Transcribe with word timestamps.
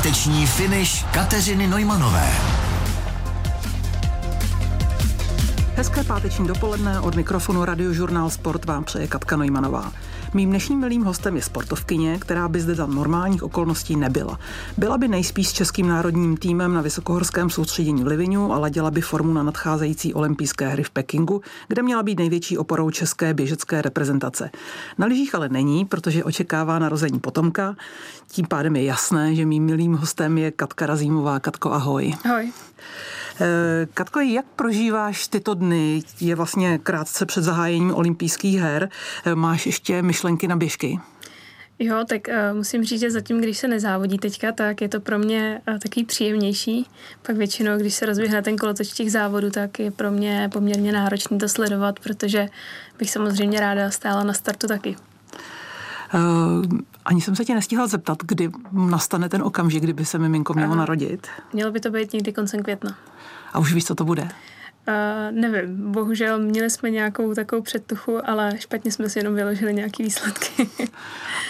Páteční 0.00 0.46
finish 0.46 1.04
Kateřiny 1.12 1.66
Nojmanové. 1.66 2.28
Hezké 5.76 6.04
páteční 6.04 6.46
dopoledne 6.46 7.00
od 7.00 7.14
mikrofonu 7.14 7.64
Radiožurnál 7.64 8.30
Sport 8.30 8.64
vám 8.64 8.84
přeje 8.84 9.06
Katka 9.06 9.36
Nojmanová. 9.36 9.92
Mým 10.34 10.50
dnešním 10.50 10.78
milým 10.78 11.04
hostem 11.04 11.36
je 11.36 11.42
sportovkyně, 11.42 12.18
která 12.18 12.48
by 12.48 12.60
zde 12.60 12.74
za 12.74 12.86
normálních 12.86 13.42
okolností 13.42 13.96
nebyla. 13.96 14.38
Byla 14.76 14.98
by 14.98 15.08
nejspíš 15.08 15.48
s 15.48 15.52
českým 15.52 15.88
národním 15.88 16.36
týmem 16.36 16.74
na 16.74 16.80
vysokohorském 16.80 17.50
soustředění 17.50 18.04
v 18.04 18.06
Livinu 18.06 18.52
a 18.52 18.58
ladila 18.58 18.90
by 18.90 19.00
formu 19.00 19.32
na 19.32 19.42
nadcházející 19.42 20.14
olympijské 20.14 20.68
hry 20.68 20.82
v 20.82 20.90
Pekingu, 20.90 21.42
kde 21.68 21.82
měla 21.82 22.02
být 22.02 22.18
největší 22.18 22.58
oporou 22.58 22.90
české 22.90 23.34
běžecké 23.34 23.82
reprezentace. 23.82 24.50
Na 24.98 25.06
lyžích 25.06 25.34
ale 25.34 25.48
není, 25.48 25.84
protože 25.84 26.24
očekává 26.24 26.78
narození 26.78 27.20
potomka. 27.20 27.76
Tím 28.28 28.46
pádem 28.46 28.76
je 28.76 28.84
jasné, 28.84 29.34
že 29.34 29.46
mým 29.46 29.64
milým 29.64 29.94
hostem 29.94 30.38
je 30.38 30.50
Katka 30.50 30.86
Razímová. 30.86 31.40
Katko, 31.40 31.72
ahoj. 31.72 32.14
Ahoj. 32.24 32.52
Eh, 33.40 33.86
Katko, 33.94 34.20
jak 34.20 34.46
prožíváš 34.56 35.28
tyto 35.28 35.54
dny? 35.54 36.02
Je 36.20 36.34
vlastně 36.34 36.78
krátce 36.78 37.26
před 37.26 37.44
zahájením 37.44 37.94
olympijských 37.94 38.60
her. 38.60 38.88
Eh, 39.24 39.34
máš 39.34 39.66
ještě 39.66 40.02
myšlenky 40.02 40.48
na 40.48 40.56
běžky? 40.56 40.98
Jo, 41.82 42.04
tak 42.08 42.28
uh, 42.28 42.56
musím 42.56 42.84
říct, 42.84 43.00
že 43.00 43.10
zatím, 43.10 43.40
když 43.40 43.58
se 43.58 43.68
nezávodí 43.68 44.18
teďka, 44.18 44.52
tak 44.52 44.80
je 44.80 44.88
to 44.88 45.00
pro 45.00 45.18
mě 45.18 45.60
uh, 45.68 45.78
takový 45.78 46.04
příjemnější. 46.04 46.86
Pak 47.26 47.36
většinou, 47.36 47.76
když 47.76 47.94
se 47.94 48.06
rozběhne 48.06 48.42
ten 48.42 48.56
kolotoč 48.56 48.88
těch 48.88 49.12
závodů, 49.12 49.50
tak 49.50 49.78
je 49.78 49.90
pro 49.90 50.10
mě 50.10 50.48
poměrně 50.52 50.92
náročný 50.92 51.38
to 51.38 51.48
sledovat, 51.48 52.00
protože 52.00 52.48
bych 52.98 53.10
samozřejmě 53.10 53.60
ráda 53.60 53.90
stála 53.90 54.24
na 54.24 54.32
startu 54.32 54.66
taky. 54.66 54.96
Uh, 56.14 56.64
ani 57.04 57.20
jsem 57.20 57.36
se 57.36 57.44
tě 57.44 57.54
nestihla 57.54 57.86
zeptat, 57.86 58.18
kdy 58.22 58.50
nastane 58.72 59.28
ten 59.28 59.42
okamžik, 59.42 59.82
kdyby 59.82 60.04
se 60.04 60.18
miminko 60.18 60.54
mělo 60.54 60.74
narodit. 60.74 61.26
Mělo 61.52 61.72
by 61.72 61.80
to 61.80 61.90
být 61.90 62.12
někdy 62.12 62.32
koncem 62.32 62.62
května. 62.62 62.96
A 63.52 63.58
už 63.58 63.74
víš, 63.74 63.84
co 63.84 63.94
to 63.94 64.04
bude? 64.04 64.22
Uh, 64.22 64.28
nevím, 65.30 65.92
bohužel 65.92 66.38
měli 66.38 66.70
jsme 66.70 66.90
nějakou 66.90 67.34
takovou 67.34 67.62
předtuchu, 67.62 68.28
ale 68.28 68.52
špatně 68.58 68.92
jsme 68.92 69.08
si 69.08 69.18
jenom 69.18 69.34
vyložili 69.34 69.74
nějaké 69.74 70.02
výsledky. 70.02 70.68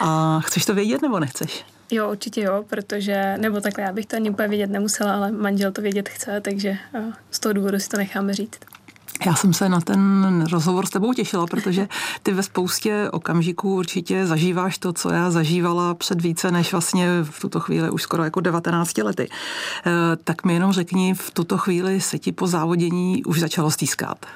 A 0.01 0.41
chceš 0.41 0.65
to 0.65 0.75
vědět 0.75 1.03
nebo 1.03 1.21
nechceš? 1.21 1.65
Jo, 1.91 2.11
určitě 2.11 2.41
jo, 2.41 2.65
protože, 2.69 3.37
nebo 3.39 3.61
takhle, 3.61 3.85
já 3.85 3.93
bych 3.93 4.07
to 4.07 4.17
ani 4.17 4.31
úplně 4.31 4.49
vědět 4.49 4.71
nemusela, 4.71 5.15
ale 5.15 5.33
manžel 5.33 5.73
to 5.73 5.83
vědět 5.83 6.09
chce, 6.09 6.41
takže 6.41 6.79
uh, 6.99 7.13
z 7.31 7.41
toho 7.41 7.53
důvodu 7.53 7.79
si 7.79 7.89
to 7.89 7.97
necháme 7.97 8.35
říct. 8.35 8.61
Já 9.27 9.35
jsem 9.35 9.53
se 9.53 9.69
na 9.69 9.81
ten 9.81 10.45
rozhovor 10.51 10.87
s 10.87 10.91
tebou 10.91 11.13
těšila, 11.13 11.47
protože 11.47 11.89
ty 12.23 12.33
ve 12.33 12.43
spoustě 12.43 13.09
okamžiků 13.13 13.75
určitě 13.75 14.27
zažíváš 14.27 14.79
to, 14.79 14.93
co 14.93 15.11
já 15.11 15.31
zažívala 15.31 15.95
před 15.95 16.21
více 16.21 16.51
než 16.51 16.73
vlastně 16.73 17.09
v 17.23 17.41
tuto 17.41 17.61
chvíli 17.61 17.91
už 17.91 18.03
skoro 18.03 18.25
jako 18.25 18.41
19 18.41 18.99
lety. 18.99 19.29
Eh, 19.87 19.91
tak 20.25 20.45
mi 20.45 20.55
jenom 20.55 20.73
řekni, 20.73 21.15
v 21.15 21.31
tuto 21.31 21.59
chvíli 21.59 22.01
se 22.01 22.19
ti 22.19 22.33
po 22.33 22.47
závodění 22.47 23.25
už 23.25 23.41
začalo 23.41 23.71
stýskat. 23.71 24.27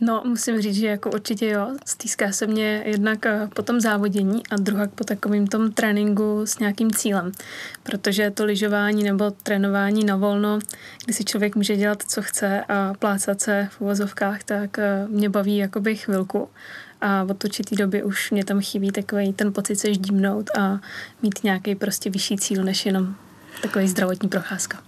No, 0.00 0.22
musím 0.24 0.60
říct, 0.60 0.76
že 0.76 0.86
jako 0.86 1.10
určitě 1.10 1.48
jo, 1.48 1.68
stýská 1.86 2.32
se 2.32 2.46
mě 2.46 2.82
jednak 2.86 3.26
eh, 3.26 3.48
po 3.54 3.62
tom 3.62 3.80
závodění 3.80 4.42
a 4.50 4.56
druhak 4.56 4.90
po 4.90 5.04
takovým 5.04 5.46
tom 5.46 5.72
tréninku 5.72 6.40
s 6.44 6.58
nějakým 6.58 6.90
cílem, 6.90 7.32
protože 7.82 8.30
to 8.30 8.44
lyžování 8.44 9.02
nebo 9.02 9.30
trénování 9.30 10.04
na 10.04 10.16
volno, 10.16 10.58
kdy 11.04 11.14
si 11.14 11.24
člověk 11.24 11.56
může 11.56 11.76
dělat, 11.76 12.02
co 12.02 12.22
chce 12.22 12.64
a 12.68 12.94
plácat 12.98 13.40
se 13.40 13.68
v 13.70 13.80
uvozovkách, 13.80 14.42
tak 14.42 14.78
eh, 14.78 15.06
mě 15.08 15.28
baví 15.28 15.56
jakoby 15.56 15.96
chvilku. 15.96 16.48
A 17.00 17.22
od 17.22 17.44
určitý 17.44 17.76
doby 17.76 18.02
už 18.02 18.30
mě 18.30 18.44
tam 18.44 18.60
chybí 18.60 18.90
takový 18.90 19.32
ten 19.32 19.52
pocit 19.52 19.76
se 19.76 19.94
ždímnout 19.94 20.50
a 20.58 20.80
mít 21.22 21.44
nějaký 21.44 21.74
prostě 21.74 22.10
vyšší 22.10 22.36
cíl, 22.36 22.64
než 22.64 22.86
jenom 22.86 23.14
takový 23.62 23.88
zdravotní 23.88 24.28
procházka. 24.28 24.78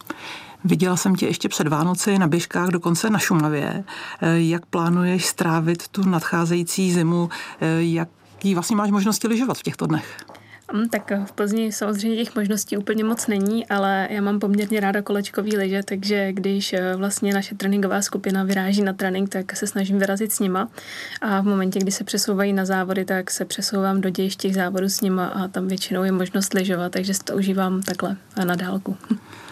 Viděla 0.65 0.97
jsem 0.97 1.15
tě 1.15 1.27
ještě 1.27 1.49
před 1.49 1.69
Vánoci 1.69 2.19
na 2.19 2.29
běžkách, 2.29 2.69
dokonce 2.69 3.11
na 3.11 3.19
Šumavě. 3.19 3.85
Eh, 4.21 4.41
jak 4.41 4.67
plánuješ 4.67 5.27
strávit 5.27 5.89
tu 5.89 6.09
nadcházející 6.09 6.93
zimu? 6.93 7.29
Eh, 7.61 7.83
jaký 7.83 8.55
vlastně 8.55 8.77
máš 8.77 8.91
možnosti 8.91 9.29
lyžovat 9.29 9.59
v 9.59 9.63
těchto 9.63 9.87
dnech? 9.87 10.17
Mm, 10.73 10.89
tak 10.89 11.13
v 11.25 11.33
Plzni 11.33 11.73
samozřejmě 11.73 12.25
těch 12.25 12.35
možností 12.35 12.77
úplně 12.77 13.05
moc 13.05 13.27
není, 13.27 13.67
ale 13.67 14.09
já 14.11 14.21
mám 14.21 14.39
poměrně 14.39 14.81
ráda 14.81 15.03
kolečkový 15.03 15.57
lyže, 15.57 15.83
takže 15.83 16.33
když 16.33 16.73
eh, 16.73 16.97
vlastně 16.97 17.35
naše 17.35 17.55
tréninková 17.55 18.03
skupina 18.03 18.45
vyráží 18.45 18.83
na 18.83 18.93
trénink, 18.93 19.29
tak 19.29 19.57
se 19.57 19.67
snažím 19.67 19.99
vyrazit 19.99 20.33
s 20.33 20.39
nima 20.39 20.69
a 21.21 21.41
v 21.41 21.45
momentě, 21.45 21.79
kdy 21.79 21.93
se 21.93 22.05
přesouvají 22.05 22.53
na 22.53 22.65
závody, 22.65 23.05
tak 23.05 23.31
se 23.31 23.45
přesouvám 23.45 24.01
do 24.01 24.11
dějišť 24.11 24.41
těch 24.41 24.55
závodů 24.55 24.89
s 24.89 25.01
nima 25.01 25.27
a 25.27 25.49
tam 25.49 25.69
většinou 25.69 26.05
je 26.05 26.13
možnost 26.13 26.55
lyžovat, 26.55 26.93
takže 26.93 27.15
si 27.15 27.25
to 27.25 27.37
užívám 27.37 27.83
takhle 27.83 28.17
na 28.45 28.55
dálku. 28.55 28.97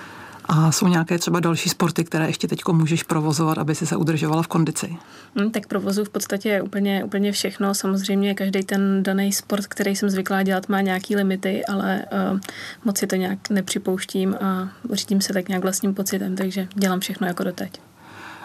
A 0.49 0.73
jsou 0.73 0.89
nějaké 0.89 1.19
třeba 1.19 1.41
další 1.41 1.69
sporty, 1.69 2.05
které 2.05 2.27
ještě 2.27 2.49
teď 2.49 2.61
můžeš 2.73 3.03
provozovat, 3.03 3.59
aby 3.59 3.75
si 3.75 3.87
se 3.87 3.97
udržovala 3.97 4.43
v 4.43 4.47
kondici? 4.47 4.97
Hmm, 5.37 5.51
tak 5.51 5.67
provozu 5.67 6.05
v 6.05 6.09
podstatě 6.09 6.49
je 6.49 6.63
úplně, 6.63 7.05
úplně 7.05 7.33
všechno. 7.33 7.75
Samozřejmě 7.75 8.35
každý 8.35 8.63
ten 8.63 9.03
daný 9.03 9.33
sport, 9.33 9.67
který 9.67 9.97
jsem 9.97 10.11
zvyklá 10.11 10.43
dělat, 10.43 10.69
má 10.69 10.81
nějaký 10.81 11.17
limity, 11.17 11.65
ale 11.65 12.05
uh, 12.33 12.39
moc 12.85 12.99
si 12.99 13.07
to 13.07 13.17
nějak 13.17 13.51
nepřipouštím 13.51 14.35
a 14.41 14.69
řídím 14.93 15.21
se 15.21 15.33
tak 15.33 15.49
nějak 15.49 15.63
vlastním 15.63 15.95
pocitem, 15.95 16.37
takže 16.37 16.69
dělám 16.75 17.01
všechno 17.01 17.27
jako 17.27 17.45
doteď. 17.45 17.81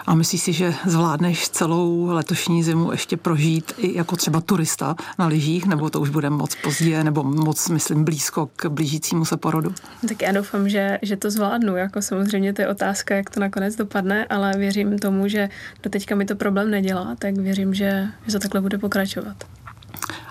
A 0.05 0.15
myslíš 0.15 0.41
si, 0.41 0.53
že 0.53 0.73
zvládneš 0.85 1.49
celou 1.49 2.05
letošní 2.05 2.63
zimu 2.63 2.91
ještě 2.91 3.17
prožít 3.17 3.73
i 3.77 3.97
jako 3.97 4.15
třeba 4.15 4.41
turista 4.41 4.95
na 5.19 5.27
lyžích, 5.27 5.65
nebo 5.65 5.89
to 5.89 5.99
už 5.99 6.09
bude 6.09 6.29
moc 6.29 6.55
pozdě, 6.55 7.03
nebo 7.03 7.23
moc, 7.23 7.69
myslím, 7.69 8.03
blízko 8.03 8.49
k 8.55 8.65
blížícímu 8.65 9.25
se 9.25 9.37
porodu? 9.37 9.73
Tak 10.07 10.21
já 10.21 10.31
doufám, 10.31 10.69
že, 10.69 10.99
že 11.01 11.17
to 11.17 11.31
zvládnu. 11.31 11.75
Jako 11.75 12.01
samozřejmě 12.01 12.53
to 12.53 12.61
je 12.61 12.67
otázka, 12.67 13.15
jak 13.15 13.29
to 13.29 13.39
nakonec 13.39 13.75
dopadne, 13.75 14.25
ale 14.25 14.53
věřím 14.57 14.99
tomu, 14.99 15.27
že 15.27 15.49
do 15.83 15.89
teďka 15.89 16.15
mi 16.15 16.25
to 16.25 16.35
problém 16.35 16.71
nedělá, 16.71 17.15
tak 17.19 17.35
věřím, 17.35 17.73
že, 17.73 18.07
že 18.27 18.33
to 18.33 18.39
takhle 18.39 18.61
bude 18.61 18.77
pokračovat. 18.77 19.35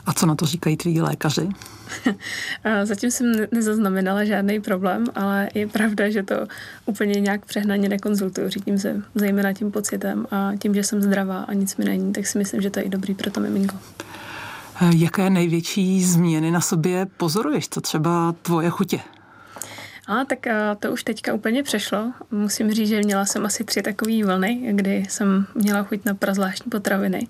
A 0.07 0.13
co 0.13 0.27
na 0.27 0.35
to 0.35 0.47
říkají 0.47 0.77
tví 0.77 1.01
lékaři? 1.01 1.49
Zatím 2.85 3.11
jsem 3.11 3.33
nezaznamenala 3.53 4.25
žádný 4.25 4.61
problém, 4.61 5.05
ale 5.15 5.49
je 5.55 5.67
pravda, 5.67 6.11
že 6.11 6.23
to 6.23 6.35
úplně 6.87 7.21
nějak 7.21 7.45
přehnaně 7.47 7.89
nekonzultuju. 7.89 8.49
Řídím 8.49 8.79
se 8.79 9.03
zejména 9.15 9.53
tím 9.53 9.73
pocitem 9.73 10.27
a 10.31 10.53
tím, 10.59 10.75
že 10.75 10.85
jsem 10.85 11.03
zdravá 11.03 11.39
a 11.43 11.53
nic 11.53 11.77
mi 11.77 11.85
není, 11.85 12.13
tak 12.13 12.27
si 12.27 12.39
myslím, 12.39 12.61
že 12.61 12.71
to 12.71 12.79
je 12.79 12.85
i 12.85 12.89
dobrý 12.89 13.15
pro 13.15 13.31
to 13.31 13.41
miminko. 13.41 13.77
Jaké 14.97 15.31
největší 15.31 16.05
změny 16.05 16.51
na 16.51 16.61
sobě 16.61 17.07
pozoruješ? 17.17 17.69
Co 17.69 17.81
třeba 17.81 18.35
tvoje 18.43 18.71
chutě? 18.71 19.01
A 20.07 20.25
tak 20.25 20.39
to 20.79 20.93
už 20.93 21.05
teďka 21.05 21.35
úplně 21.35 21.63
přešlo. 21.63 22.13
Musím 22.31 22.73
říct, 22.73 22.89
že 22.89 23.01
měla 23.01 23.27
jsem 23.27 23.47
asi 23.47 23.65
tři 23.65 23.83
takové 23.83 24.25
vlny, 24.25 24.69
kdy 24.73 25.07
jsem 25.09 25.47
měla 25.55 25.83
chuť 25.83 26.05
na 26.05 26.15
prazvláštní 26.15 26.71
potraviny 26.71 27.27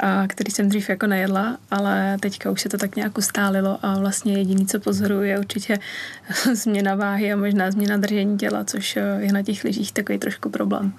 a 0.00 0.26
který 0.26 0.52
jsem 0.52 0.68
dřív 0.68 0.88
jako 0.88 1.06
nejedla, 1.06 1.56
ale 1.70 2.16
teďka 2.20 2.50
už 2.50 2.60
se 2.60 2.68
to 2.68 2.78
tak 2.78 2.96
nějak 2.96 3.18
ustálilo 3.18 3.78
a 3.82 3.98
vlastně 3.98 4.32
jediný, 4.32 4.66
co 4.66 4.80
pozoruju, 4.80 5.22
je 5.22 5.38
určitě 5.38 5.78
změna 6.54 6.94
váhy 6.94 7.32
a 7.32 7.36
možná 7.36 7.70
změna 7.70 7.96
držení 7.96 8.38
těla, 8.38 8.64
což 8.64 8.96
je 9.18 9.32
na 9.32 9.42
těch 9.42 9.64
lyžích 9.64 9.92
takový 9.92 10.18
trošku 10.18 10.50
problém. 10.50 10.92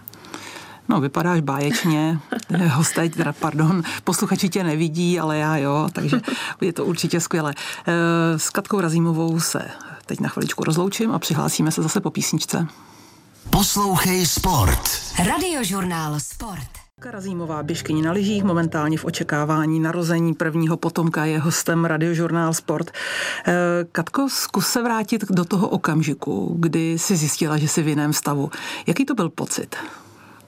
No, 0.89 1.01
vypadáš 1.01 1.41
báječně, 1.41 2.19
hosté, 2.67 3.09
teda, 3.09 3.33
pardon, 3.33 3.83
posluchači 4.03 4.49
tě 4.49 4.63
nevidí, 4.63 5.19
ale 5.19 5.37
já 5.37 5.57
jo, 5.57 5.89
takže 5.93 6.17
je 6.61 6.73
to 6.73 6.85
určitě 6.85 7.19
skvělé. 7.19 7.53
Eh, 7.87 8.39
s 8.39 8.49
Katkou 8.49 8.81
Razímovou 8.81 9.39
se 9.39 9.61
teď 10.05 10.19
na 10.19 10.29
chviličku 10.29 10.63
rozloučím 10.63 11.11
a 11.11 11.19
přihlásíme 11.19 11.71
se 11.71 11.83
zase 11.83 12.01
po 12.01 12.09
písničce. 12.09 12.67
Poslouchej 13.49 14.25
Sport. 14.25 14.89
Radiožurnál 15.25 16.19
Sport. 16.19 16.80
Razímová 17.05 17.63
běžkyní 17.63 18.01
na 18.01 18.11
lyžích, 18.11 18.43
momentálně 18.43 18.97
v 18.97 19.05
očekávání 19.05 19.79
narození 19.79 20.33
prvního 20.33 20.77
potomka 20.77 21.25
je 21.25 21.39
hostem 21.39 21.85
radiožurnál 21.85 22.53
Sport. 22.53 22.91
Eh, 23.47 23.53
Katko, 23.91 24.29
zkus 24.29 24.67
se 24.67 24.81
vrátit 24.81 25.25
do 25.31 25.45
toho 25.45 25.69
okamžiku, 25.69 26.55
kdy 26.59 26.91
jsi 26.91 27.15
zjistila, 27.15 27.57
že 27.57 27.67
jsi 27.67 27.83
v 27.83 27.87
jiném 27.87 28.13
stavu. 28.13 28.49
Jaký 28.87 29.05
to 29.05 29.13
byl 29.13 29.29
pocit? 29.29 29.75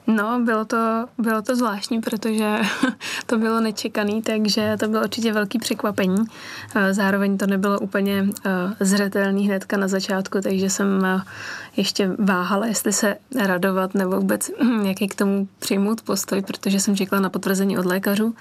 No, 0.06 0.40
bylo 0.44 0.64
to, 0.64 1.06
bylo 1.18 1.42
to 1.42 1.56
zvláštní, 1.56 2.00
protože 2.00 2.58
to 3.26 3.38
bylo 3.38 3.60
nečekaný, 3.60 4.22
takže 4.22 4.76
to 4.80 4.88
bylo 4.88 5.02
určitě 5.02 5.32
velký 5.32 5.58
překvapení. 5.58 6.24
Zároveň 6.90 7.38
to 7.38 7.46
nebylo 7.46 7.80
úplně 7.80 8.26
zřetelný 8.80 9.46
hnedka 9.46 9.76
na 9.76 9.88
začátku, 9.88 10.40
takže 10.40 10.70
jsem 10.70 11.06
ještě 11.76 12.10
váhala, 12.18 12.66
jestli 12.66 12.92
se 12.92 13.16
radovat 13.36 13.94
nebo 13.94 14.20
vůbec 14.20 14.50
jaký 14.82 15.08
k 15.08 15.14
tomu 15.14 15.48
přijmout 15.58 16.02
postoj, 16.02 16.42
protože 16.42 16.80
jsem 16.80 16.96
čekala 16.96 17.22
na 17.22 17.30
potvrzení 17.30 17.78
od 17.78 17.86
lékařů. 17.86 18.34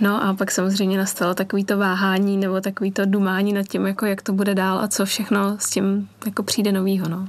No 0.00 0.24
a 0.24 0.34
pak 0.34 0.50
samozřejmě 0.50 0.98
nastalo 0.98 1.34
takový 1.34 1.64
to 1.64 1.78
váhání 1.78 2.36
nebo 2.36 2.60
takový 2.60 2.92
to 2.92 3.06
dumání 3.06 3.52
nad 3.52 3.68
tím, 3.68 3.86
jako 3.86 4.06
jak 4.06 4.22
to 4.22 4.32
bude 4.32 4.54
dál 4.54 4.78
a 4.78 4.88
co 4.88 5.04
všechno 5.04 5.56
s 5.58 5.70
tím 5.70 6.08
jako 6.26 6.42
přijde 6.42 6.72
novýho. 6.72 7.08
No. 7.08 7.28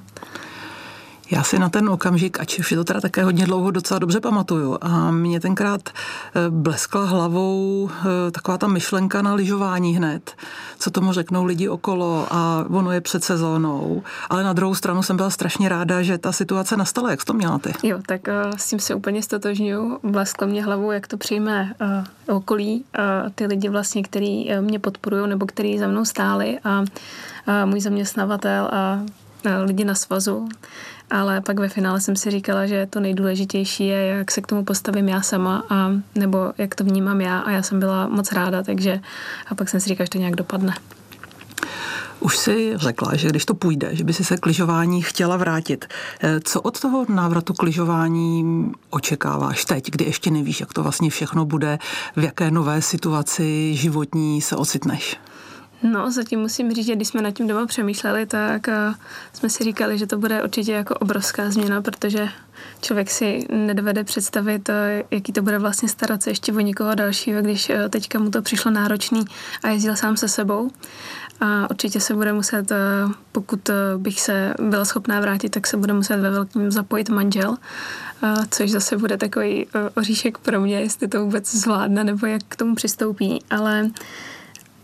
Já 1.32 1.44
si 1.44 1.60
na 1.60 1.70
ten 1.70 1.90
okamžik, 1.90 2.40
ač 2.40 2.60
už 2.60 2.72
je 2.72 2.78
to 2.78 2.84
teda 2.84 3.02
také 3.02 3.24
hodně 3.24 3.46
dlouho, 3.46 3.72
docela 3.72 4.00
dobře 4.00 4.20
pamatuju. 4.20 4.78
A 4.82 5.12
mě 5.12 5.40
tenkrát 5.40 5.90
eh, 5.90 6.50
bleskla 6.50 7.06
hlavou 7.06 7.90
eh, 7.92 8.32
taková 8.32 8.58
ta 8.58 8.68
myšlenka 8.68 9.22
na 9.22 9.34
lyžování 9.34 9.96
hned. 9.96 10.32
Co 10.80 10.92
tomu 10.92 11.14
řeknou 11.14 11.46
lidi 11.46 11.70
okolo 11.70 12.28
a 12.32 12.66
ono 12.70 12.92
je 12.92 13.02
před 13.02 13.24
sezónou. 13.24 14.04
Ale 14.30 14.44
na 14.44 14.54
druhou 14.54 14.76
stranu 14.76 15.04
jsem 15.04 15.18
byla 15.18 15.30
strašně 15.30 15.70
ráda, 15.70 16.02
že 16.02 16.18
ta 16.18 16.32
situace 16.32 16.78
nastala. 16.78 17.12
Jak 17.12 17.22
jsi 17.22 17.26
to 17.26 17.34
měla 17.34 17.60
ty? 17.60 17.74
Jo, 17.84 18.00
tak 18.06 18.22
uh, 18.28 18.58
s 18.58 18.70
tím 18.70 18.80
se 18.80 18.96
úplně 18.96 19.24
stotožňuju. 19.24 20.00
Blesklo 20.04 20.48
mě 20.48 20.64
hlavou, 20.64 20.92
jak 20.92 21.08
to 21.08 21.18
přijme 21.18 21.74
okolí. 22.28 22.84
Ty 23.36 23.46
lidi 23.46 23.70
vlastně, 23.70 24.04
který 24.04 24.50
mě 24.62 24.80
podporují 24.80 25.30
nebo 25.30 25.46
který 25.46 25.80
za 25.80 25.88
mnou 25.88 26.06
stáli 26.06 26.60
a 26.64 26.84
můj 27.66 27.82
zaměstnavatel 27.82 28.70
a 28.74 29.00
lidi 29.66 29.86
na 29.86 29.96
svazu, 29.96 30.50
ale 31.10 31.42
pak 31.42 31.60
ve 31.60 31.70
finále 31.70 32.02
jsem 32.02 32.16
si 32.16 32.32
říkala, 32.32 32.66
že 32.66 32.88
to 32.90 33.00
nejdůležitější 33.00 33.88
je, 33.88 34.06
jak 34.06 34.32
se 34.32 34.42
k 34.42 34.48
tomu 34.48 34.64
postavím 34.64 35.10
já 35.10 35.22
sama, 35.22 35.64
a, 35.70 35.92
nebo 36.16 36.54
jak 36.58 36.76
to 36.76 36.84
vnímám 36.84 37.22
já 37.22 37.40
a 37.40 37.52
já 37.52 37.62
jsem 37.62 37.80
byla 37.80 38.08
moc 38.08 38.32
ráda, 38.32 38.64
takže 38.64 39.00
a 39.48 39.56
pak 39.56 39.70
jsem 39.70 39.80
si 39.80 39.90
říkala, 39.90 40.06
že 40.06 40.10
to 40.10 40.18
nějak 40.18 40.36
dopadne. 40.36 40.74
Už 42.20 42.38
si 42.38 42.72
řekla, 42.76 43.16
že 43.16 43.30
když 43.30 43.46
to 43.46 43.54
půjde, 43.54 43.96
že 43.96 44.04
by 44.04 44.14
si 44.14 44.24
se 44.24 44.38
k 44.38 44.46
lyžování 44.46 45.02
chtěla 45.02 45.38
vrátit. 45.38 45.86
Eh, 46.22 46.40
co 46.40 46.62
od 46.62 46.80
toho 46.80 47.06
návratu 47.10 47.54
k 47.54 47.64
lyžování 47.64 48.72
očekáváš 48.90 49.66
teď, 49.66 49.92
kdy 49.92 50.06
ještě 50.06 50.32
nevíš, 50.32 50.60
jak 50.60 50.74
to 50.74 50.84
vlastně 50.84 51.10
všechno 51.10 51.46
bude, 51.46 51.80
v 52.16 52.24
jaké 52.24 52.52
nové 52.52 52.82
situaci 52.82 53.76
životní 53.76 54.42
se 54.42 54.56
ocitneš? 54.56 55.18
No, 55.84 56.12
zatím 56.12 56.40
musím 56.40 56.74
říct, 56.74 56.86
že 56.86 56.96
když 56.96 57.08
jsme 57.08 57.22
nad 57.22 57.32
tím 57.32 57.48
doma 57.48 57.66
přemýšleli, 57.66 58.26
tak 58.26 58.68
eh, 58.68 58.94
jsme 59.34 59.50
si 59.50 59.64
říkali, 59.64 59.98
že 59.98 60.08
to 60.08 60.18
bude 60.18 60.44
určitě 60.44 60.72
jako 60.72 60.96
obrovská 60.96 61.52
změna, 61.52 61.82
protože 61.82 62.30
člověk 62.82 63.10
si 63.10 63.48
nedovede 63.52 64.04
představit, 64.04 64.70
eh, 64.70 65.04
jaký 65.12 65.34
to 65.34 65.42
bude 65.42 65.60
vlastně 65.60 65.90
starat 65.90 66.24
se 66.24 66.30
ještě 66.30 66.54
o 66.54 66.60
někoho 66.60 66.96
dalšího, 66.96 67.42
když 67.42 67.70
eh, 67.70 67.90
teďka 67.90 68.20
mu 68.20 68.30
to 68.32 68.42
přišlo 68.42 68.72
náročný 68.72 69.26
a 69.64 69.70
jezdil 69.70 69.96
sám 69.96 70.18
se 70.18 70.28
sebou. 70.28 70.72
A 71.42 71.70
určitě 71.70 72.00
se 72.00 72.14
bude 72.14 72.34
muset, 72.34 72.72
pokud 73.32 73.70
bych 73.98 74.22
se 74.22 74.54
byla 74.62 74.86
schopná 74.86 75.20
vrátit, 75.20 75.50
tak 75.50 75.68
se 75.68 75.78
bude 75.78 75.94
muset 75.94 76.18
ve 76.18 76.30
velkým 76.30 76.72
zapojit 76.72 77.10
manžel, 77.10 77.56
což 78.52 78.72
zase 78.72 78.98
bude 78.98 79.18
takový 79.18 79.68
oříšek 79.96 80.38
pro 80.38 80.62
mě, 80.62 80.80
jestli 80.80 81.08
to 81.08 81.26
vůbec 81.26 81.56
zvládne 81.56 82.04
nebo 82.04 82.26
jak 82.26 82.42
k 82.50 82.56
tomu 82.56 82.76
přistoupí, 82.76 83.44
ale 83.50 83.90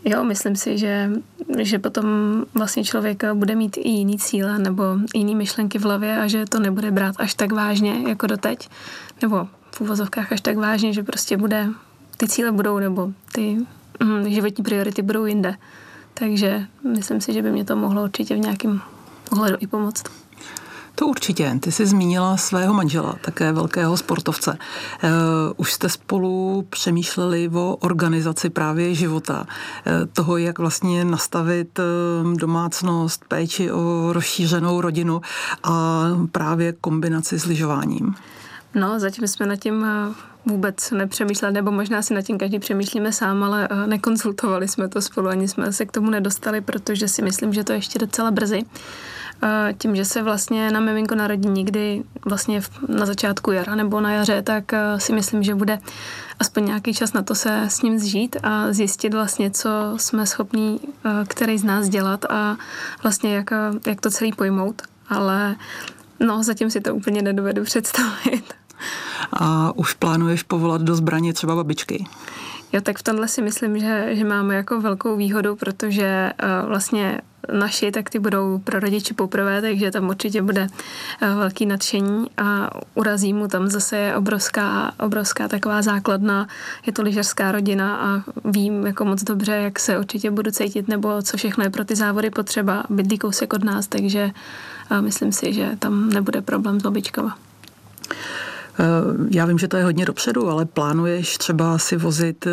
Jo, 0.04 0.24
myslím 0.24 0.56
si, 0.56 0.78
že, 0.78 1.10
že 1.58 1.78
potom 1.78 2.06
vlastně 2.54 2.84
člověk 2.84 3.24
bude 3.34 3.54
mít 3.54 3.76
i 3.76 3.88
jiný 3.88 4.18
cíle 4.18 4.58
nebo 4.58 4.82
jiný 5.14 5.34
myšlenky 5.34 5.78
v 5.78 5.84
hlavě 5.84 6.18
a 6.18 6.26
že 6.26 6.44
to 6.44 6.60
nebude 6.60 6.90
brát 6.90 7.14
až 7.18 7.34
tak 7.34 7.52
vážně 7.52 8.08
jako 8.08 8.26
doteď, 8.26 8.68
nebo 9.22 9.48
v 9.74 9.80
úvozovkách 9.80 10.32
až 10.32 10.40
tak 10.40 10.56
vážně, 10.56 10.92
že 10.92 11.02
prostě 11.02 11.36
bude, 11.36 11.68
ty 12.16 12.28
cíle 12.28 12.52
budou 12.52 12.78
nebo 12.78 13.12
ty 13.32 13.56
mm, 14.02 14.30
životní 14.30 14.64
priority 14.64 15.02
budou 15.02 15.24
jinde. 15.24 15.54
Takže 16.14 16.66
myslím 16.92 17.20
si, 17.20 17.32
že 17.32 17.42
by 17.42 17.52
mě 17.52 17.64
to 17.64 17.76
mohlo 17.76 18.02
určitě 18.02 18.34
v 18.34 18.38
nějakém 18.38 18.80
ohledu 19.32 19.56
i 19.60 19.66
pomoct. 19.66 20.04
To 20.94 21.06
určitě. 21.06 21.58
Ty 21.60 21.72
jsi 21.72 21.86
zmínila 21.86 22.36
svého 22.36 22.74
manžela, 22.74 23.16
také 23.20 23.52
velkého 23.52 23.96
sportovce. 23.96 24.50
Uh, 25.04 25.10
už 25.56 25.72
jste 25.72 25.88
spolu 25.88 26.66
přemýšleli 26.70 27.50
o 27.54 27.76
organizaci 27.76 28.50
právě 28.50 28.94
života, 28.94 29.46
uh, 29.46 29.92
toho, 30.12 30.36
jak 30.36 30.58
vlastně 30.58 31.04
nastavit 31.04 31.78
uh, 31.78 32.32
domácnost, 32.36 33.24
péči 33.28 33.72
o 33.72 34.12
rozšířenou 34.12 34.80
rodinu 34.80 35.20
a 35.62 36.04
právě 36.32 36.72
kombinaci 36.72 37.38
s 37.38 37.44
lyžováním. 37.44 38.14
No, 38.74 39.00
zatím 39.00 39.28
jsme 39.28 39.46
nad 39.46 39.56
tím 39.56 39.86
vůbec 40.46 40.90
nepřemýšleli, 40.90 41.54
nebo 41.54 41.70
možná 41.70 42.02
si 42.02 42.14
nad 42.14 42.22
tím 42.22 42.38
každý 42.38 42.58
přemýšlíme 42.58 43.12
sám, 43.12 43.42
ale 43.42 43.68
nekonzultovali 43.86 44.68
jsme 44.68 44.88
to 44.88 45.02
spolu, 45.02 45.28
ani 45.28 45.48
jsme 45.48 45.72
se 45.72 45.86
k 45.86 45.92
tomu 45.92 46.10
nedostali, 46.10 46.60
protože 46.60 47.08
si 47.08 47.22
myslím, 47.22 47.52
že 47.52 47.64
to 47.64 47.72
je 47.72 47.78
ještě 47.78 47.98
docela 47.98 48.30
brzy 48.30 48.62
tím, 49.78 49.96
že 49.96 50.04
se 50.04 50.22
vlastně 50.22 50.70
na 50.70 50.80
miminko 50.80 51.14
narodí 51.14 51.48
někdy 51.48 52.02
vlastně 52.24 52.62
na 52.88 53.06
začátku 53.06 53.52
jara 53.52 53.74
nebo 53.74 54.00
na 54.00 54.12
jaře, 54.12 54.42
tak 54.42 54.72
eh, 54.72 55.00
si 55.00 55.12
myslím, 55.12 55.42
že 55.42 55.54
bude 55.54 55.78
aspoň 56.40 56.64
nějaký 56.64 56.94
čas 56.94 57.12
na 57.12 57.22
to 57.22 57.34
se 57.34 57.62
s 57.68 57.82
ním 57.82 57.98
zžít 57.98 58.36
a 58.42 58.72
zjistit 58.72 59.14
vlastně, 59.14 59.50
co 59.50 59.68
jsme 59.96 60.26
schopní 60.26 60.80
eh, 61.04 61.10
který 61.28 61.58
z 61.58 61.64
nás 61.64 61.88
dělat 61.88 62.24
a 62.24 62.56
vlastně 63.02 63.34
jak, 63.34 63.52
eh, 63.52 63.70
jak 63.86 64.00
to 64.00 64.10
celý 64.10 64.32
pojmout. 64.32 64.82
Ale 65.08 65.56
no, 66.20 66.42
zatím 66.42 66.70
si 66.70 66.80
to 66.80 66.94
úplně 66.94 67.22
nedovedu 67.22 67.64
představit. 67.64 68.54
A 69.32 69.72
už 69.76 69.92
plánuješ 69.94 70.42
povolat 70.42 70.82
do 70.82 70.94
zbraně 70.94 71.32
třeba 71.32 71.54
babičky? 71.54 72.06
Jo, 72.74 72.80
tak 72.80 72.98
v 72.98 73.02
tomhle 73.02 73.28
si 73.28 73.42
myslím, 73.42 73.78
že, 73.78 74.08
že 74.12 74.24
máme 74.24 74.54
jako 74.54 74.80
velkou 74.80 75.16
výhodu, 75.16 75.56
protože 75.56 76.30
uh, 76.42 76.68
vlastně 76.68 77.20
naši, 77.52 77.90
tak 77.90 78.10
ty 78.10 78.18
budou 78.18 78.58
pro 78.58 78.80
rodiče 78.80 79.14
poprvé, 79.14 79.60
takže 79.60 79.90
tam 79.90 80.08
určitě 80.08 80.42
bude 80.42 80.66
uh, 81.22 81.38
velký 81.38 81.66
nadšení 81.66 82.26
a 82.36 82.70
urazí 82.94 83.32
mu 83.32 83.48
tam 83.48 83.68
zase 83.68 83.96
je 83.96 84.16
obrovská, 84.16 84.92
obrovská 85.00 85.48
taková 85.48 85.82
základna, 85.82 86.48
je 86.86 86.92
to 86.92 87.02
lyžařská 87.02 87.52
rodina 87.52 87.96
a 87.96 88.22
vím 88.44 88.86
jako 88.86 89.04
moc 89.04 89.22
dobře, 89.22 89.52
jak 89.52 89.78
se 89.78 89.98
určitě 89.98 90.30
budu 90.30 90.50
cítit 90.50 90.88
nebo 90.88 91.22
co 91.22 91.36
všechno 91.36 91.64
je 91.64 91.70
pro 91.70 91.84
ty 91.84 91.96
závody 91.96 92.30
potřeba, 92.30 92.84
bydlí 92.90 93.18
kousek 93.18 93.52
od 93.52 93.64
nás, 93.64 93.86
takže 93.86 94.30
uh, 94.90 95.00
myslím 95.00 95.32
si, 95.32 95.52
že 95.52 95.76
tam 95.78 96.10
nebude 96.10 96.42
problém 96.42 96.80
s 96.80 96.82
babičkama. 96.82 97.38
Eh, 98.78 98.84
já 99.30 99.46
vím, 99.46 99.58
že 99.58 99.68
to 99.68 99.76
je 99.76 99.84
hodně 99.84 100.04
dopředu, 100.04 100.48
ale 100.48 100.64
plánuješ 100.64 101.38
třeba 101.38 101.78
si 101.78 101.96
vozit 101.96 102.46
eh, 102.46 102.50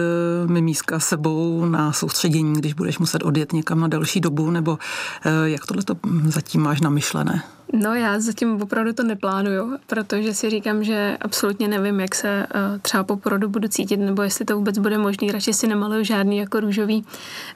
mimíska 0.47 0.99
sebou 0.99 1.65
na 1.65 1.93
soustředění, 1.93 2.53
když 2.53 2.73
budeš 2.73 2.99
muset 2.99 3.23
odjet 3.23 3.53
někam 3.53 3.79
na 3.79 3.87
delší 3.87 4.21
dobu, 4.21 4.51
nebo 4.51 4.77
eh, 5.25 5.49
jak 5.49 5.65
tohle 5.65 5.83
to 5.83 5.95
zatím 6.25 6.61
máš 6.61 6.81
namyšlené? 6.81 7.43
No 7.73 7.95
já 7.95 8.19
zatím 8.19 8.61
opravdu 8.61 8.93
to 8.93 9.03
neplánuju, 9.03 9.77
protože 9.87 10.33
si 10.33 10.49
říkám, 10.49 10.83
že 10.83 11.17
absolutně 11.21 11.67
nevím, 11.67 11.99
jak 11.99 12.15
se 12.15 12.45
uh, 12.55 12.79
třeba 12.79 13.03
po 13.03 13.17
porodu 13.17 13.49
budu 13.49 13.67
cítit, 13.67 13.97
nebo 13.97 14.21
jestli 14.21 14.45
to 14.45 14.55
vůbec 14.55 14.77
bude 14.77 14.97
možné. 14.97 15.31
Radši 15.31 15.53
si 15.53 15.67
nemaluju 15.67 16.03
žádný 16.03 16.37
jako 16.37 16.59
růžový, 16.59 17.05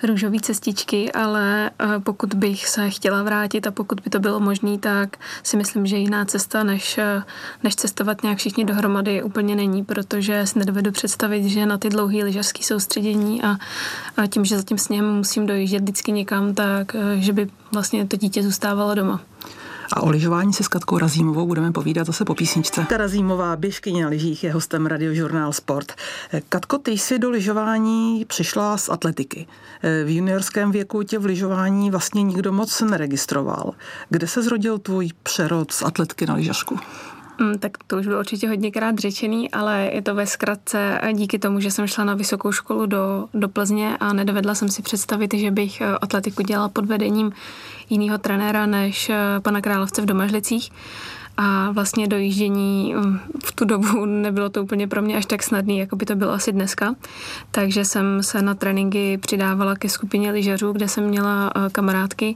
růžový 0.04 0.40
cestičky, 0.40 1.12
ale 1.12 1.72
uh, 1.84 2.04
pokud 2.04 2.34
bych 2.34 2.68
se 2.68 2.90
chtěla 2.90 3.24
vrátit 3.24 3.68
a 3.68 3.72
pokud 3.72 4.02
by 4.02 4.10
to 4.10 4.20
bylo 4.20 4.40
možné, 4.40 4.78
tak 4.78 5.18
si 5.44 5.58
myslím, 5.58 5.86
že 5.86 5.98
jiná 5.98 6.26
cesta, 6.26 6.64
než, 6.64 6.98
uh, 6.98 7.24
než 7.64 7.76
cestovat 7.76 8.24
nějak 8.24 8.38
všichni 8.38 8.66
dohromady, 8.66 9.24
úplně 9.24 9.56
není, 9.56 9.84
protože 9.84 10.46
si 10.46 10.60
nedovedu 10.60 10.92
představit, 10.92 11.46
že 11.46 11.66
na 11.66 11.78
ty 11.78 11.90
dlouhé 11.90 12.24
lyžařské 12.24 12.64
soustředění 12.64 13.44
a, 13.44 13.58
a 14.18 14.28
tím, 14.28 14.46
že 14.46 14.58
za 14.58 14.64
tím 14.64 14.78
sněhem 14.78 15.14
musím 15.14 15.46
dojíždět 15.46 15.82
vždycky 15.82 16.12
někam, 16.12 16.54
tak 16.54 16.96
že 17.16 17.34
by 17.34 17.48
vlastně 17.72 18.08
to 18.08 18.18
dítě 18.18 18.44
zůstávalo 18.44 18.96
doma. 18.96 19.22
A 19.94 20.02
o 20.02 20.10
lyžování 20.10 20.54
se 20.54 20.64
s 20.64 20.68
Katkou 20.68 20.98
Razímovou 20.98 21.48
budeme 21.48 21.72
povídat 21.72 22.08
zase 22.08 22.26
po 22.26 22.36
písničce. 22.36 22.82
Katka 22.82 22.98
Razímová, 22.98 23.56
běžkyně 23.56 24.04
na 24.04 24.10
lyžích, 24.10 24.44
je 24.44 24.54
hostem 24.54 24.86
radiožurnál 24.86 25.54
Sport. 25.54 25.94
Katko, 26.50 26.78
ty 26.78 26.92
jsi 26.92 27.20
do 27.20 27.30
lyžování 27.30 28.26
přišla 28.26 28.78
z 28.78 28.90
atletiky. 28.90 29.48
V 30.06 30.16
juniorském 30.16 30.72
věku 30.72 31.04
tě 31.04 31.20
v 31.20 31.26
lyžování 31.26 31.92
vlastně 31.92 32.24
nikdo 32.24 32.52
moc 32.52 32.82
neregistroval. 32.82 33.74
Kde 34.10 34.28
se 34.28 34.42
zrodil 34.44 34.80
tvůj 34.80 35.10
přerod 35.24 35.72
z 35.72 35.82
atletky 35.82 36.26
na 36.26 36.34
lyžařku? 36.34 36.80
Mm, 37.40 37.60
tak 37.60 37.72
to 37.88 37.98
už 37.98 38.08
bylo 38.08 38.20
určitě 38.20 38.48
hodněkrát 38.48 39.00
řečený, 39.00 39.52
ale 39.52 39.90
je 39.94 40.02
to 40.02 40.16
ve 40.16 40.28
zkratce 40.28 41.02
díky 41.14 41.40
tomu, 41.40 41.60
že 41.60 41.72
jsem 41.72 41.88
šla 41.88 42.04
na 42.04 42.14
vysokou 42.14 42.52
školu 42.52 42.86
do, 42.86 43.28
do 43.34 43.50
Plzně 43.50 43.98
a 44.00 44.14
nedovedla 44.14 44.56
jsem 44.56 44.70
si 44.70 44.82
představit, 44.82 45.34
že 45.34 45.52
bych 45.52 45.82
eh, 45.82 45.86
atletiku 46.02 46.44
dělala 46.44 46.70
pod 46.70 46.86
vedením 46.86 47.32
jiného 47.90 48.18
trenéra 48.18 48.66
než 48.66 49.10
eh, 49.10 49.16
pana 49.40 49.62
Královce 49.62 50.02
v 50.02 50.06
Domažlicích 50.06 50.72
a 51.38 51.72
vlastně 51.72 52.08
dojíždění 52.08 52.94
mm, 52.94 53.20
v 53.46 53.52
tu 53.52 53.66
dobu 53.66 54.06
nebylo 54.06 54.50
to 54.50 54.64
úplně 54.64 54.88
pro 54.88 55.02
mě 55.02 55.18
až 55.18 55.26
tak 55.26 55.44
snadné, 55.44 55.74
jako 55.74 55.96
by 55.96 56.06
to 56.06 56.16
bylo 56.16 56.32
asi 56.32 56.52
dneska. 56.52 56.96
Takže 57.52 57.86
jsem 57.86 58.24
se 58.24 58.42
na 58.42 58.56
tréninky 58.56 59.18
přidávala 59.18 59.76
ke 59.76 59.90
skupině 59.90 60.32
lyžařů, 60.32 60.72
kde 60.72 60.88
jsem 60.88 61.04
měla 61.04 61.52
eh, 61.56 61.70
kamarádky 61.72 62.36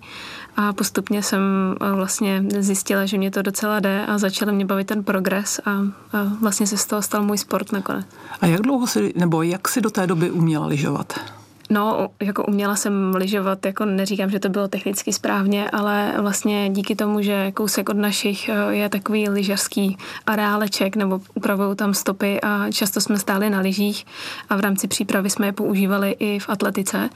a 0.56 0.74
postupně 0.74 1.24
jsem 1.24 1.42
eh, 1.82 1.92
vlastně 1.92 2.44
zjistila, 2.60 3.06
že 3.06 3.18
mě 3.18 3.32
to 3.32 3.42
docela 3.42 3.80
jde 3.80 4.06
a 4.06 4.18
začala 4.18 4.52
mě 4.52 4.66
bavit 4.66 4.88
ten 4.88 5.04
progres 5.04 5.60
a, 5.66 5.72
a 5.72 6.24
vlastně 6.42 6.68
se 6.68 6.78
z 6.78 6.86
toho 6.86 7.02
stal 7.02 7.24
můj 7.24 7.38
sport 7.38 7.72
nakonec. 7.72 8.06
A 8.42 8.46
jak 8.46 8.62
dlouho 8.62 8.88
si, 8.88 9.14
nebo 9.16 9.42
jak 9.42 9.68
si 9.68 9.82
do 9.82 9.90
té 9.90 10.08
doby 10.08 10.32
uměla 10.32 10.68
lyžovat? 10.68 11.39
No, 11.72 12.10
jako 12.20 12.44
uměla 12.44 12.76
jsem 12.76 13.16
lyžovat, 13.16 13.66
jako 13.66 13.86
neříkám, 13.86 14.30
že 14.30 14.40
to 14.40 14.50
bylo 14.50 14.68
technicky 14.68 15.14
správně, 15.14 15.70
ale 15.70 16.14
vlastně 16.22 16.70
díky 16.70 16.96
tomu, 16.96 17.22
že 17.22 17.52
kousek 17.52 17.90
od 17.90 17.98
našich 17.98 18.50
eh, 18.50 18.76
je 18.76 18.90
takový 18.90 19.30
lyžařský 19.30 19.98
areáleček, 20.28 20.96
nebo 20.96 21.22
upravují 21.34 21.76
tam 21.76 21.94
stopy 21.94 22.42
a 22.42 22.72
často 22.72 23.02
jsme 23.02 23.20
stáli 23.20 23.50
na 23.50 23.60
lyžích 23.60 24.06
a 24.50 24.56
v 24.56 24.60
rámci 24.60 24.88
přípravy 24.88 25.30
jsme 25.30 25.46
je 25.46 25.52
používali 25.52 26.16
i 26.20 26.40
v 26.40 26.50
atletice, 26.50 27.10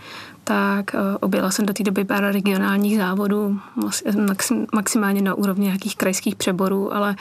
tak 0.43 0.95
eh, 0.95 0.97
objela 1.19 1.51
jsem 1.51 1.65
do 1.65 1.73
té 1.73 1.83
doby 1.83 2.03
pár 2.03 2.23
regionálních 2.23 2.97
závodů, 2.97 3.59
maximálně 4.73 5.21
na 5.21 5.33
úrovni 5.33 5.65
nějakých 5.65 5.95
krajských 5.95 6.35
přeborů, 6.35 6.95
ale 6.95 7.15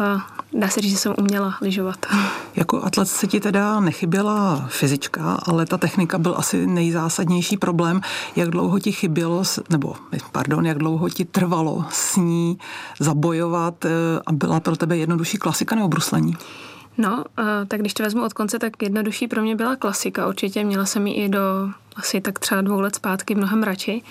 eh, 0.00 0.20
dá 0.54 0.68
se 0.68 0.80
říct, 0.80 0.90
že 0.90 0.98
jsem 0.98 1.14
uměla 1.18 1.54
lyžovat. 1.60 2.06
Jako 2.56 2.82
atlet 2.82 3.08
se 3.08 3.26
ti 3.26 3.40
teda 3.40 3.80
nechyběla 3.80 4.66
fyzička, 4.68 5.38
ale 5.46 5.66
ta 5.66 5.78
technika 5.78 6.18
byl 6.18 6.34
asi 6.38 6.66
nejzásadnější 6.66 7.56
problém. 7.56 8.00
Jak 8.36 8.50
dlouho 8.50 8.78
ti 8.78 8.92
chybělo, 8.92 9.42
nebo 9.70 9.94
pardon, 10.32 10.66
jak 10.66 10.78
dlouho 10.78 11.08
ti 11.08 11.24
trvalo 11.24 11.84
s 11.90 12.16
ní 12.16 12.58
zabojovat 13.00 13.84
eh, 13.84 13.90
a 14.26 14.32
byla 14.32 14.60
pro 14.60 14.76
tebe 14.76 14.96
jednodušší 14.96 15.38
klasika 15.38 15.74
nebo 15.74 15.88
bruslení? 15.88 16.36
No, 16.98 17.24
tak 17.68 17.80
když 17.80 17.94
to 17.94 18.02
vezmu 18.02 18.24
od 18.24 18.32
konce, 18.32 18.58
tak 18.58 18.82
jednodušší 18.82 19.28
pro 19.28 19.42
mě 19.42 19.56
byla 19.56 19.76
klasika. 19.76 20.28
Určitě 20.28 20.64
měla 20.64 20.84
jsem 20.84 21.06
ji 21.06 21.14
i 21.14 21.28
do 21.28 21.40
asi 21.96 22.20
tak 22.20 22.38
třeba 22.38 22.60
dvou 22.60 22.80
let 22.80 22.94
zpátky 22.94 23.34
mnohem 23.34 23.62
radši. 23.62 24.02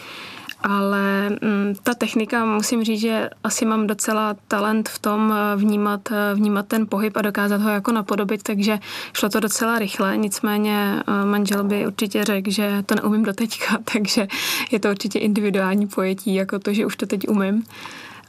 Ale 0.63 1.29
mm, 1.29 1.75
ta 1.84 1.93
technika, 1.93 2.46
musím 2.46 2.84
říct, 2.84 3.01
že 3.01 3.29
asi 3.43 3.65
mám 3.65 3.88
docela 3.88 4.36
talent 4.48 4.89
v 4.89 5.00
tom 5.00 5.34
eh, 5.36 5.55
vnímat, 5.55 6.12
eh, 6.12 6.36
vnímat 6.36 6.67
ten 6.67 6.88
pohyb 6.88 7.17
a 7.17 7.22
dokázat 7.22 7.62
ho 7.62 7.70
jako 7.70 7.91
napodobit, 7.91 8.43
takže 8.43 8.79
šlo 9.13 9.29
to 9.29 9.39
docela 9.39 9.79
rychle, 9.79 10.17
nicméně 10.17 11.03
eh, 11.08 11.25
manžel 11.25 11.63
by 11.63 11.88
určitě 11.88 12.24
řekl, 12.24 12.51
že 12.51 12.84
to 12.86 12.96
neumím 12.96 13.24
do 13.24 13.34
teďka, 13.34 13.77
takže 13.93 14.27
je 14.72 14.79
to 14.79 14.89
určitě 14.89 15.20
individuální 15.20 15.88
pojetí, 15.88 16.36
jako 16.36 16.60
to, 16.60 16.74
že 16.74 16.86
už 16.86 16.96
to 16.96 17.05
teď 17.05 17.27
umím 17.27 17.63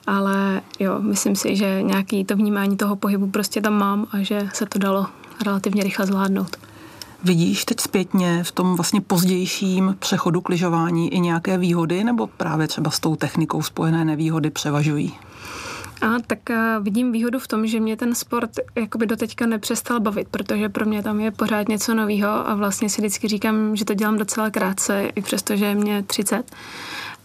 ale 0.06 0.60
jo, 0.80 0.98
myslím 1.00 1.36
si, 1.36 1.56
že 1.56 1.82
nějaký 1.82 2.24
to 2.24 2.36
vnímání 2.36 2.76
toho 2.76 2.96
pohybu 2.96 3.26
prostě 3.26 3.60
tam 3.60 3.78
mám 3.78 4.06
a 4.12 4.22
že 4.22 4.48
se 4.52 4.66
to 4.66 4.78
dalo 4.78 5.06
relativně 5.44 5.82
rychle 5.82 6.06
zvládnout. 6.06 6.56
Vidíš 7.24 7.64
teď 7.64 7.80
zpětně 7.80 8.44
v 8.44 8.52
tom 8.52 8.76
vlastně 8.76 9.00
pozdějším 9.00 9.96
přechodu 9.98 10.40
k 10.40 10.48
lyžování 10.48 11.14
i 11.14 11.20
nějaké 11.20 11.58
výhody, 11.58 12.04
nebo 12.04 12.26
právě 12.26 12.68
třeba 12.68 12.90
s 12.90 13.00
tou 13.00 13.16
technikou 13.16 13.62
spojené 13.62 14.04
nevýhody 14.04 14.50
převažují? 14.50 15.14
A 16.00 16.06
tak 16.26 16.38
vidím 16.80 17.12
výhodu 17.12 17.38
v 17.38 17.48
tom, 17.48 17.66
že 17.66 17.80
mě 17.80 17.96
ten 17.96 18.14
sport 18.14 18.50
jakoby 18.74 19.06
doteďka 19.06 19.46
nepřestal 19.46 20.00
bavit, 20.00 20.28
protože 20.30 20.68
pro 20.68 20.84
mě 20.84 21.02
tam 21.02 21.20
je 21.20 21.30
pořád 21.30 21.68
něco 21.68 21.94
nového 21.94 22.48
a 22.48 22.54
vlastně 22.54 22.88
si 22.88 23.00
vždycky 23.00 23.28
říkám, 23.28 23.76
že 23.76 23.84
to 23.84 23.94
dělám 23.94 24.18
docela 24.18 24.50
krátce, 24.50 25.10
i 25.14 25.22
přesto, 25.22 25.56
že 25.56 25.64
je 25.64 25.74
mě 25.74 26.02
30. 26.02 26.42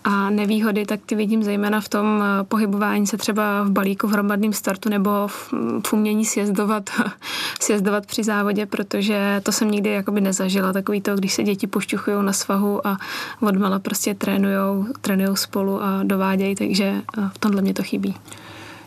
A 0.04 0.30
nevýhody 0.30 0.86
tak 0.86 1.00
ty 1.06 1.16
vidím 1.16 1.44
zejména 1.44 1.82
v 1.82 1.90
tom 1.90 2.24
eh, 2.24 2.44
pohybování 2.44 3.08
se 3.08 3.18
třeba 3.18 3.64
v 3.64 3.70
balíku 3.72 4.08
v 4.08 4.12
hromadném 4.12 4.54
startu 4.54 4.90
nebo 4.90 5.28
v, 5.28 5.54
v 5.88 5.94
umění 5.94 6.26
sjezdovat, 6.26 6.90
sjezdovat 7.62 8.06
při 8.06 8.24
závodě, 8.24 8.66
protože 8.66 9.42
to 9.44 9.52
jsem 9.52 9.72
nikdy 9.72 9.90
jakoby 9.90 10.22
nezažila. 10.22 10.74
Takový 10.74 11.02
to, 11.02 11.16
když 11.16 11.34
se 11.34 11.44
děti 11.44 11.68
pošťuchují 11.68 12.18
na 12.22 12.34
svahu 12.34 12.88
a 12.88 12.98
odmala 13.42 13.80
prostě 13.80 14.16
trénujou, 14.16 14.86
trénujou 15.02 15.36
spolu 15.36 15.84
a 15.84 16.04
dovádějí, 16.04 16.56
takže 16.56 16.84
eh, 16.84 17.30
v 17.34 17.38
tomhle 17.38 17.62
mě 17.62 17.74
to 17.74 17.84
chybí. 17.84 18.16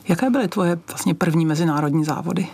Jaké 0.08 0.30
byly 0.30 0.48
tvoje 0.48 0.78
vlastně 0.88 1.14
první 1.14 1.46
mezinárodní 1.46 2.04
závody? 2.04 2.46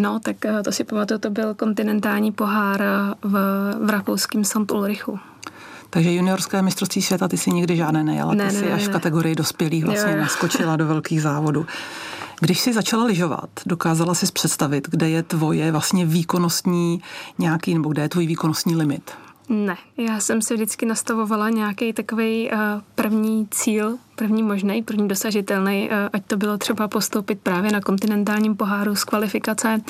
No, 0.00 0.20
tak 0.20 0.44
eh, 0.44 0.62
to 0.62 0.72
si 0.72 0.84
pamatuju, 0.84 1.20
to 1.20 1.30
byl 1.30 1.54
kontinentální 1.54 2.32
pohár 2.32 2.82
v, 3.22 3.32
v 3.80 3.90
rakouském 3.90 4.44
Sant 4.44 4.72
Ulrichu. 4.72 5.18
Takže 5.94 6.12
juniorské 6.12 6.62
mistrovství 6.62 7.02
světa 7.02 7.28
ty 7.28 7.38
si 7.38 7.50
nikdy 7.50 7.76
žádné 7.76 8.04
nejela, 8.04 8.34
ne, 8.34 8.48
ty 8.48 8.56
si 8.56 8.64
ne, 8.64 8.72
až 8.72 8.82
ne. 8.82 8.88
v 8.88 8.92
kategorii 8.92 9.34
dospělých 9.34 9.84
vlastně 9.84 10.10
jo, 10.10 10.16
jo. 10.16 10.22
naskočila 10.22 10.76
do 10.76 10.86
velkých 10.86 11.22
závodů. 11.22 11.66
Když 12.40 12.60
jsi 12.60 12.72
začala 12.72 13.04
lyžovat, 13.04 13.48
dokázala 13.66 14.14
jsi 14.14 14.32
představit, 14.32 14.88
kde 14.90 15.08
je 15.08 15.22
tvoje 15.22 15.72
vlastně 15.72 16.06
výkonnostní 16.06 17.02
nějaký, 17.38 17.74
nebo 17.74 17.88
kde 17.88 18.02
je 18.02 18.08
tvůj 18.08 18.26
výkonnostní 18.26 18.76
limit? 18.76 19.10
Ne, 19.52 19.76
já 19.96 20.20
jsem 20.20 20.42
si 20.42 20.54
vždycky 20.54 20.86
nastavovala 20.86 21.50
nějaký 21.50 21.92
takový 21.92 22.50
uh, 22.52 22.58
první 22.94 23.48
cíl, 23.50 23.98
první 24.16 24.42
možný, 24.42 24.82
první 24.82 25.08
dosažitelný, 25.08 25.90
uh, 25.90 25.96
ať 26.12 26.26
to 26.26 26.36
bylo 26.36 26.58
třeba 26.58 26.88
postoupit 26.88 27.40
právě 27.42 27.72
na 27.72 27.80
kontinentálním 27.80 28.56
poháru 28.56 28.94
z 28.94 29.04
kvalifikace, 29.04 29.80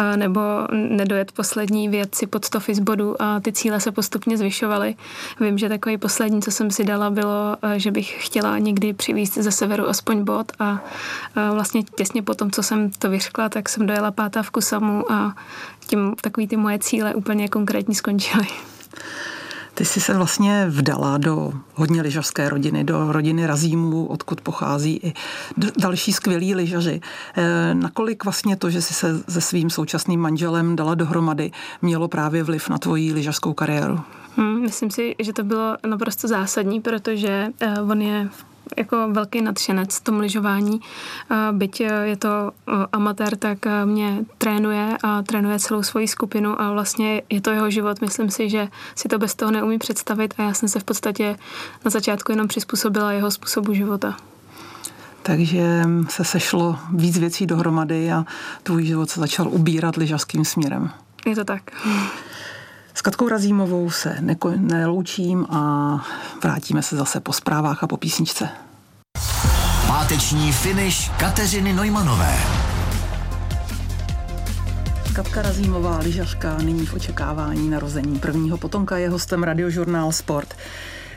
uh, 0.00 0.16
nebo 0.16 0.40
nedojet 0.72 1.32
poslední 1.32 1.88
věci 1.88 2.26
pod 2.26 2.44
100 2.44 2.58
z 2.72 2.78
bodu 2.78 3.22
a 3.22 3.40
ty 3.40 3.52
cíle 3.52 3.80
se 3.80 3.92
postupně 3.92 4.36
zvyšovaly. 4.36 4.94
Vím, 5.40 5.58
že 5.58 5.68
takový 5.68 5.98
poslední, 5.98 6.42
co 6.42 6.50
jsem 6.50 6.70
si 6.70 6.84
dala, 6.84 7.10
bylo, 7.10 7.56
uh, 7.64 7.72
že 7.72 7.90
bych 7.90 8.26
chtěla 8.26 8.58
někdy 8.58 8.92
přivízt 8.92 9.34
ze 9.34 9.52
severu 9.52 9.88
aspoň 9.88 10.24
bod 10.24 10.52
a 10.58 10.72
uh, 10.72 11.54
vlastně 11.54 11.82
těsně 11.82 12.22
po 12.22 12.34
tom, 12.34 12.50
co 12.50 12.62
jsem 12.62 12.90
to 12.90 13.10
vyřkla, 13.10 13.48
tak 13.48 13.68
jsem 13.68 13.86
dojela 13.86 14.10
pátá 14.10 14.42
v 14.42 14.50
Kusamu 14.50 15.12
a 15.12 15.36
tím 15.86 16.14
takový 16.20 16.48
ty 16.48 16.56
moje 16.56 16.78
cíle 16.78 17.14
úplně 17.14 17.48
konkrétní 17.48 17.94
skončily. 17.94 18.46
Ty 19.74 19.84
jsi 19.84 20.00
se 20.00 20.14
vlastně 20.14 20.66
vdala 20.68 21.18
do 21.18 21.52
hodně 21.74 22.02
lyžařské 22.02 22.48
rodiny, 22.48 22.84
do 22.84 23.12
rodiny 23.12 23.46
Razímů, 23.46 24.06
odkud 24.06 24.40
pochází 24.40 25.00
i 25.02 25.12
další 25.78 26.12
skvělí 26.12 26.54
lyžaři. 26.54 27.00
Eh, 27.36 27.74
nakolik 27.74 28.24
vlastně 28.24 28.56
to, 28.56 28.70
že 28.70 28.82
jsi 28.82 28.94
se 28.94 29.22
se 29.28 29.40
svým 29.40 29.70
současným 29.70 30.20
manželem 30.20 30.76
dala 30.76 30.94
dohromady, 30.94 31.50
mělo 31.82 32.08
právě 32.08 32.42
vliv 32.42 32.68
na 32.68 32.78
tvoji 32.78 33.12
lyžařskou 33.12 33.52
kariéru? 33.52 34.00
Hmm, 34.36 34.62
myslím 34.62 34.90
si, 34.90 35.14
že 35.18 35.32
to 35.32 35.44
bylo 35.44 35.76
naprosto 35.86 36.28
zásadní, 36.28 36.80
protože 36.80 37.46
uh, 37.80 37.90
on 37.90 38.02
je 38.02 38.28
v 38.32 38.49
jako 38.76 39.08
velký 39.10 39.42
nadšenec 39.42 40.00
tom 40.00 40.20
lyžování. 40.20 40.80
Byť 41.52 41.80
je 42.02 42.16
to 42.16 42.50
amatér, 42.92 43.36
tak 43.36 43.58
mě 43.84 44.18
trénuje 44.38 44.96
a 45.02 45.22
trénuje 45.22 45.58
celou 45.58 45.82
svoji 45.82 46.08
skupinu 46.08 46.60
a 46.60 46.72
vlastně 46.72 47.22
je 47.30 47.40
to 47.40 47.50
jeho 47.50 47.70
život. 47.70 48.00
Myslím 48.00 48.30
si, 48.30 48.50
že 48.50 48.68
si 48.94 49.08
to 49.08 49.18
bez 49.18 49.34
toho 49.34 49.50
neumí 49.50 49.78
představit 49.78 50.34
a 50.38 50.42
já 50.42 50.54
jsem 50.54 50.68
se 50.68 50.80
v 50.80 50.84
podstatě 50.84 51.36
na 51.84 51.90
začátku 51.90 52.32
jenom 52.32 52.48
přizpůsobila 52.48 53.12
jeho 53.12 53.30
způsobu 53.30 53.74
života. 53.74 54.16
Takže 55.22 55.82
se 56.08 56.24
sešlo 56.24 56.78
víc 56.94 57.18
věcí 57.18 57.46
dohromady 57.46 58.12
a 58.12 58.24
tvůj 58.62 58.84
život 58.84 59.10
se 59.10 59.20
začal 59.20 59.48
ubírat 59.48 59.96
lyžařským 59.96 60.44
směrem. 60.44 60.90
Je 61.26 61.34
to 61.34 61.44
tak. 61.44 61.62
S 62.94 63.02
Katkou 63.02 63.28
Razímovou 63.28 63.90
se 63.90 64.16
neko- 64.20 64.60
neloučím 64.60 65.46
a 65.50 65.94
vrátíme 66.42 66.82
se 66.82 66.96
zase 66.96 67.20
po 67.20 67.32
zprávách 67.32 67.82
a 67.82 67.86
po 67.86 67.96
písničce. 67.96 68.48
Páteční 69.86 70.52
finish 70.52 71.10
Kateřiny 71.18 71.72
Nojmanové. 71.72 72.36
Katka 75.14 75.42
Razímová, 75.42 75.98
lyžařka, 75.98 76.58
nyní 76.58 76.86
v 76.86 76.94
očekávání 76.94 77.70
narození 77.70 78.18
prvního 78.18 78.58
potomka 78.58 78.98
je 78.98 79.10
hostem 79.10 79.42
radiožurnál 79.42 80.12
Sport. 80.12 80.54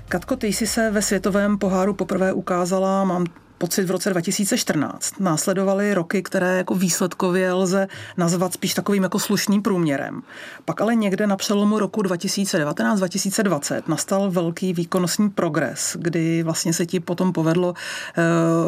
Katko, 0.08 0.36
ty 0.36 0.48
jsi 0.48 0.68
se 0.68 0.92
ve 0.92 1.02
světovém 1.02 1.58
poháru 1.58 1.94
poprvé 1.94 2.34
ukázala, 2.34 3.04
mám 3.04 3.26
pocit 3.64 3.86
v 3.86 3.92
roce 3.92 4.10
2014. 4.10 5.20
Následovaly 5.20 5.94
roky, 5.94 6.24
které 6.24 6.58
jako 6.58 6.76
výsledkově 6.76 7.54
lze 7.54 7.88
nazvat 8.18 8.54
spíš 8.54 8.74
takovým 8.74 9.04
jako 9.04 9.20
slušným 9.20 9.62
průměrem. 9.62 10.22
Pak 10.66 10.82
ale 10.82 10.96
někde 10.96 11.28
na 11.28 11.36
přelomu 11.36 11.80
roku 11.80 12.02
2019-2020 12.02 13.82
nastal 13.88 14.32
velký 14.32 14.74
výkonnostní 14.74 15.30
progres, 15.30 15.98
kdy 16.00 16.44
vlastně 16.44 16.74
se 16.74 16.86
ti 16.86 17.00
potom 17.00 17.34
povedlo 17.34 17.74
e, 17.74 18.22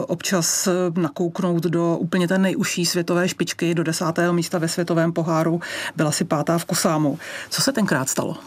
občas 0.05 0.67
nakouknout 0.97 1.63
do 1.63 1.97
úplně 1.97 2.27
té 2.27 2.37
nejužší 2.37 2.85
světové 2.85 3.29
špičky, 3.29 3.75
do 3.75 3.83
desátého 3.83 4.33
místa 4.33 4.57
ve 4.57 4.67
světovém 4.67 5.13
poháru, 5.13 5.59
byla 5.95 6.11
si 6.11 6.23
pátá 6.23 6.57
v 6.57 6.65
Kusámu. 6.65 7.19
Co 7.49 7.61
se 7.61 7.71
tenkrát 7.71 8.09
stalo? 8.09 8.37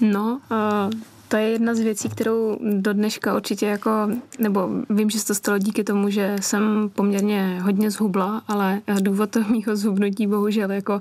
No, 0.00 0.40
uh 0.50 1.13
to 1.34 1.38
je 1.38 1.48
jedna 1.48 1.74
z 1.74 1.80
věcí, 1.80 2.08
kterou 2.08 2.58
do 2.60 2.92
dneška 2.92 3.36
určitě 3.36 3.66
jako, 3.66 3.90
nebo 4.38 4.68
vím, 4.90 5.10
že 5.10 5.18
se 5.18 5.26
to 5.26 5.34
stalo 5.34 5.58
díky 5.58 5.84
tomu, 5.84 6.10
že 6.10 6.36
jsem 6.40 6.90
poměrně 6.94 7.60
hodně 7.62 7.90
zhubla, 7.90 8.42
ale 8.48 8.80
důvod 9.00 9.30
toho 9.30 9.50
mýho 9.50 9.76
zhubnutí 9.76 10.26
bohužel 10.26 10.72
jako 10.72 11.00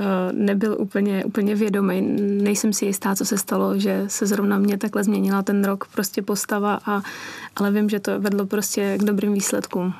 eh, 0.00 0.32
nebyl 0.32 0.76
úplně, 0.78 1.24
úplně 1.24 1.54
vědomý. 1.54 2.00
Nejsem 2.42 2.72
si 2.72 2.86
jistá, 2.86 3.14
co 3.14 3.24
se 3.24 3.38
stalo, 3.38 3.78
že 3.78 4.04
se 4.06 4.26
zrovna 4.26 4.58
mě 4.58 4.78
takhle 4.78 5.04
změnila 5.04 5.42
ten 5.42 5.64
rok 5.64 5.86
prostě 5.94 6.22
postava, 6.22 6.80
a, 6.86 7.02
ale 7.56 7.70
vím, 7.70 7.88
že 7.88 8.00
to 8.00 8.20
vedlo 8.20 8.46
prostě 8.46 8.98
k 8.98 9.04
dobrým 9.04 9.32
výsledkům 9.32 9.94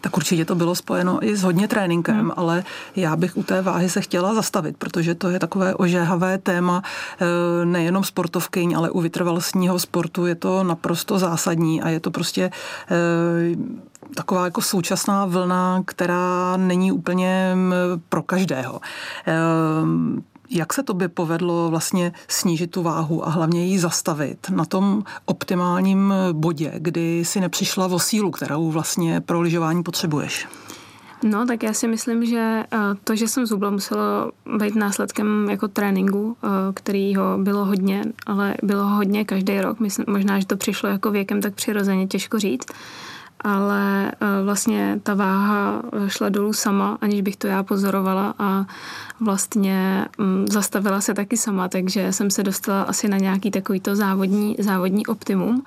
tak 0.00 0.16
určitě 0.16 0.44
to 0.44 0.54
bylo 0.54 0.74
spojeno 0.74 1.24
i 1.24 1.36
s 1.36 1.42
hodně 1.42 1.68
tréninkem, 1.68 2.18
hmm. 2.18 2.32
ale 2.36 2.64
já 2.96 3.16
bych 3.16 3.36
u 3.36 3.42
té 3.42 3.62
váhy 3.62 3.88
se 3.88 4.00
chtěla 4.00 4.34
zastavit, 4.34 4.76
protože 4.76 5.14
to 5.14 5.30
je 5.30 5.38
takové 5.38 5.74
ožéhavé 5.74 6.38
téma 6.38 6.82
eh, 6.82 7.64
nejenom 7.64 8.04
sportovkyň, 8.04 8.76
ale 8.76 8.90
u 8.90 9.00
vytrvalostního 9.00 9.78
sportu 9.78 10.26
je 10.26 10.34
to 10.34 10.64
naprosto 10.64 11.18
zásadní 11.18 11.82
a 11.82 11.88
je 11.88 12.00
to 12.00 12.10
prostě 12.10 12.50
eh, 12.90 12.96
taková 14.14 14.44
jako 14.44 14.62
současná 14.62 15.26
vlna, 15.26 15.82
která 15.86 16.56
není 16.56 16.92
úplně 16.92 17.52
mm, 17.54 17.72
pro 18.08 18.22
každého. 18.22 18.80
Jak 20.50 20.72
se 20.72 20.82
tobě 20.82 21.08
povedlo 21.08 21.70
vlastně 21.70 22.12
snížit 22.28 22.70
tu 22.70 22.82
váhu 22.82 23.26
a 23.26 23.30
hlavně 23.30 23.66
ji 23.66 23.78
zastavit 23.78 24.50
na 24.50 24.64
tom 24.64 25.04
optimálním 25.24 26.14
bodě, 26.32 26.72
kdy 26.76 27.24
si 27.24 27.40
nepřišla 27.40 27.86
o 27.86 27.98
sílu, 27.98 28.30
kterou 28.30 28.70
vlastně 28.70 29.20
pro 29.20 29.40
lyžování 29.40 29.82
potřebuješ? 29.82 30.46
No, 31.24 31.46
tak 31.46 31.62
já 31.62 31.72
si 31.72 31.88
myslím, 31.88 32.26
že 32.26 32.64
eh, 32.72 32.78
to, 33.04 33.16
že 33.16 33.28
jsem 33.28 33.46
zubla, 33.46 33.70
muselo 33.70 34.32
být 34.58 34.74
následkem 34.74 35.48
jako 35.50 35.68
tréninku, 35.68 36.36
eh, 36.44 36.48
kterýho 36.74 37.38
bylo 37.38 37.64
hodně, 37.64 38.04
ale 38.26 38.54
bylo 38.62 38.86
hodně 38.86 39.24
každý 39.24 39.60
rok. 39.60 39.80
Myslím, 39.80 40.04
možná, 40.08 40.40
že 40.40 40.46
to 40.46 40.56
přišlo 40.56 40.88
jako 40.88 41.10
věkem 41.10 41.40
tak 41.40 41.54
přirozeně, 41.54 42.06
těžko 42.06 42.38
říct. 42.38 42.66
Ale 43.40 44.12
eh, 44.12 44.26
vlastně 44.44 45.00
ta 45.02 45.14
váha 45.14 45.82
šla 46.06 46.28
dolů 46.28 46.52
sama, 46.52 46.98
aniž 47.00 47.20
bych 47.20 47.36
to 47.36 47.46
já 47.46 47.62
pozorovala 47.62 48.34
a 48.38 48.66
vlastně 49.20 50.06
mm, 50.18 50.46
zastavila 50.50 51.00
se 51.00 51.14
taky 51.14 51.36
sama, 51.36 51.68
takže 51.68 52.12
jsem 52.12 52.30
se 52.30 52.42
dostala 52.42 52.82
asi 52.82 53.08
na 53.08 53.18
nějaký 53.18 53.50
takovýto 53.50 53.96
závodní, 53.96 54.56
závodní 54.58 55.06
optimum. 55.06 55.64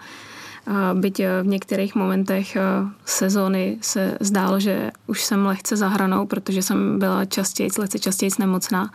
Byť 0.93 1.19
eh, 1.19 1.43
v 1.43 1.47
některých 1.47 1.95
momentech 1.95 2.55
eh, 2.55 2.61
sezóny 3.05 3.77
se 3.81 4.17
zdálo, 4.19 4.59
že 4.59 4.91
už 5.07 5.23
jsem 5.23 5.45
lehce 5.45 5.77
za 5.77 5.87
hranou, 5.87 6.25
protože 6.25 6.61
jsem 6.61 6.99
byla 6.99 7.25
častěji, 7.25 7.69
lehce 7.79 7.99
častěji 7.99 8.31
nemocná. 8.39 8.91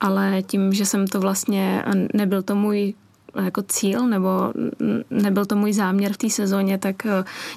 Ale 0.00 0.42
tím, 0.42 0.72
že 0.72 0.86
jsem 0.86 1.06
to 1.06 1.20
vlastně, 1.20 1.84
nebyl 2.14 2.42
to 2.42 2.54
můj 2.54 2.94
jako 3.44 3.62
cíl, 3.62 4.08
nebo 4.08 4.52
nebyl 5.10 5.46
to 5.46 5.56
můj 5.56 5.72
záměr 5.72 6.12
v 6.12 6.16
té 6.16 6.30
sezóně, 6.30 6.78
tak 6.78 6.96
uh, 7.04 7.10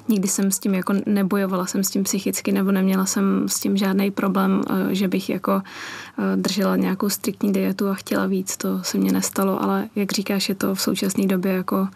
nikdy 0.08 0.28
jsem 0.28 0.50
s 0.50 0.58
tím 0.58 0.74
jako 0.74 0.94
nebojovala 1.06 1.66
jsem 1.66 1.84
s 1.84 1.90
tím 1.90 2.04
psychicky, 2.04 2.52
nebo 2.52 2.72
neměla 2.72 3.06
jsem 3.06 3.48
s 3.48 3.60
tím 3.60 3.76
žádný 3.76 4.10
problém, 4.10 4.62
uh, 4.70 4.76
že 4.90 5.08
bych 5.08 5.30
jako 5.30 5.54
uh, 5.54 6.24
držela 6.36 6.76
nějakou 6.76 7.08
striktní 7.08 7.52
dietu 7.52 7.88
a 7.88 7.94
chtěla 7.94 8.26
víc. 8.26 8.56
To 8.56 8.82
se 8.82 8.98
mně 8.98 9.12
nestalo, 9.12 9.62
ale 9.62 9.88
jak 9.96 10.12
říkáš, 10.12 10.48
je 10.48 10.54
to 10.54 10.74
v 10.74 10.80
současné 10.80 11.26
době 11.26 11.52
jako 11.52 11.88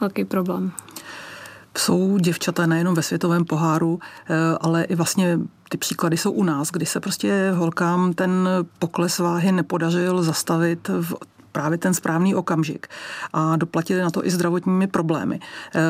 velký 0.00 0.24
problém 0.24 0.72
jsou 1.78 2.18
děvčata 2.18 2.66
nejenom 2.66 2.94
ve 2.94 3.02
světovém 3.02 3.44
poháru, 3.44 3.98
eh, 4.02 4.34
ale 4.60 4.84
i 4.84 4.94
vlastně 4.94 5.38
ty 5.68 5.78
příklady 5.78 6.16
jsou 6.16 6.30
u 6.30 6.44
nás, 6.44 6.70
kdy 6.70 6.86
se 6.86 7.00
prostě 7.00 7.52
holkám 7.54 8.12
ten 8.12 8.48
pokles 8.78 9.18
váhy 9.18 9.52
nepodařil 9.52 10.22
zastavit 10.22 10.88
v 10.88 11.14
právě 11.58 11.78
ten 11.78 11.94
správný 11.94 12.34
okamžik 12.34 12.86
a 13.32 13.56
doplatili 13.56 14.00
na 14.00 14.10
to 14.10 14.26
i 14.26 14.30
zdravotními 14.30 14.86
problémy. 14.86 15.40
Eh, 15.74 15.80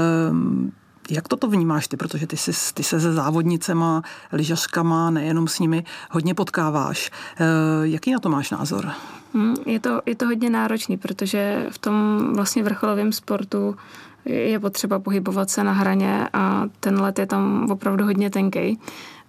jak 1.10 1.28
toto 1.28 1.48
vnímáš 1.48 1.88
ty, 1.88 1.96
protože 1.96 2.26
ty, 2.26 2.36
jsi, 2.36 2.74
ty 2.74 2.82
se 2.82 3.00
se 3.00 3.12
závodnicema, 3.12 4.02
lyžařkama, 4.32 5.10
nejenom 5.10 5.48
s 5.48 5.58
nimi, 5.58 5.84
hodně 6.10 6.34
potkáváš. 6.34 7.10
Eh, 7.36 7.44
jaký 7.82 8.12
na 8.12 8.18
to 8.18 8.28
máš 8.28 8.50
názor? 8.50 8.90
Hmm, 9.34 9.54
je 9.66 9.80
to, 9.80 10.02
je 10.06 10.14
to 10.14 10.26
hodně 10.26 10.50
náročný, 10.50 10.96
protože 10.96 11.66
v 11.70 11.78
tom 11.78 11.94
vlastně 12.34 12.62
vrcholovém 12.62 13.12
sportu 13.12 13.76
je 14.24 14.60
potřeba 14.60 14.98
pohybovat 14.98 15.50
se 15.50 15.64
na 15.64 15.72
hraně 15.72 16.28
a 16.32 16.64
ten 16.80 17.00
let 17.00 17.18
je 17.18 17.26
tam 17.26 17.70
opravdu 17.70 18.04
hodně 18.04 18.30
tenký. 18.30 18.80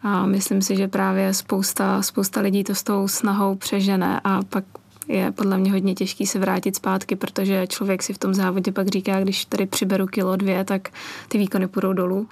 A 0.04 0.26
myslím 0.26 0.62
si, 0.62 0.76
že 0.76 0.88
právě 0.88 1.34
spousta, 1.34 2.02
spousta 2.02 2.42
lidí 2.42 2.64
to 2.64 2.76
s 2.76 2.84
tou 2.84 3.08
snahou 3.08 3.56
přežene 3.56 4.22
a 4.24 4.40
pak 4.50 4.64
je 5.10 5.32
podle 5.32 5.58
mě 5.58 5.72
hodně 5.72 5.96
těžký 5.96 6.28
se 6.28 6.40
vrátit 6.40 6.76
zpátky, 6.76 7.16
protože 7.16 7.68
člověk 7.68 8.04
si 8.04 8.14
v 8.14 8.18
tom 8.18 8.34
závodě 8.34 8.72
pak 8.72 8.88
říká, 8.88 9.22
když 9.22 9.46
tady 9.46 9.66
přiberu 9.66 10.08
kilo 10.08 10.36
dvě, 10.36 10.64
tak 10.64 10.90
ty 11.28 11.38
výkony 11.38 11.68
půjdou 11.68 11.94
dolů. 11.94 12.28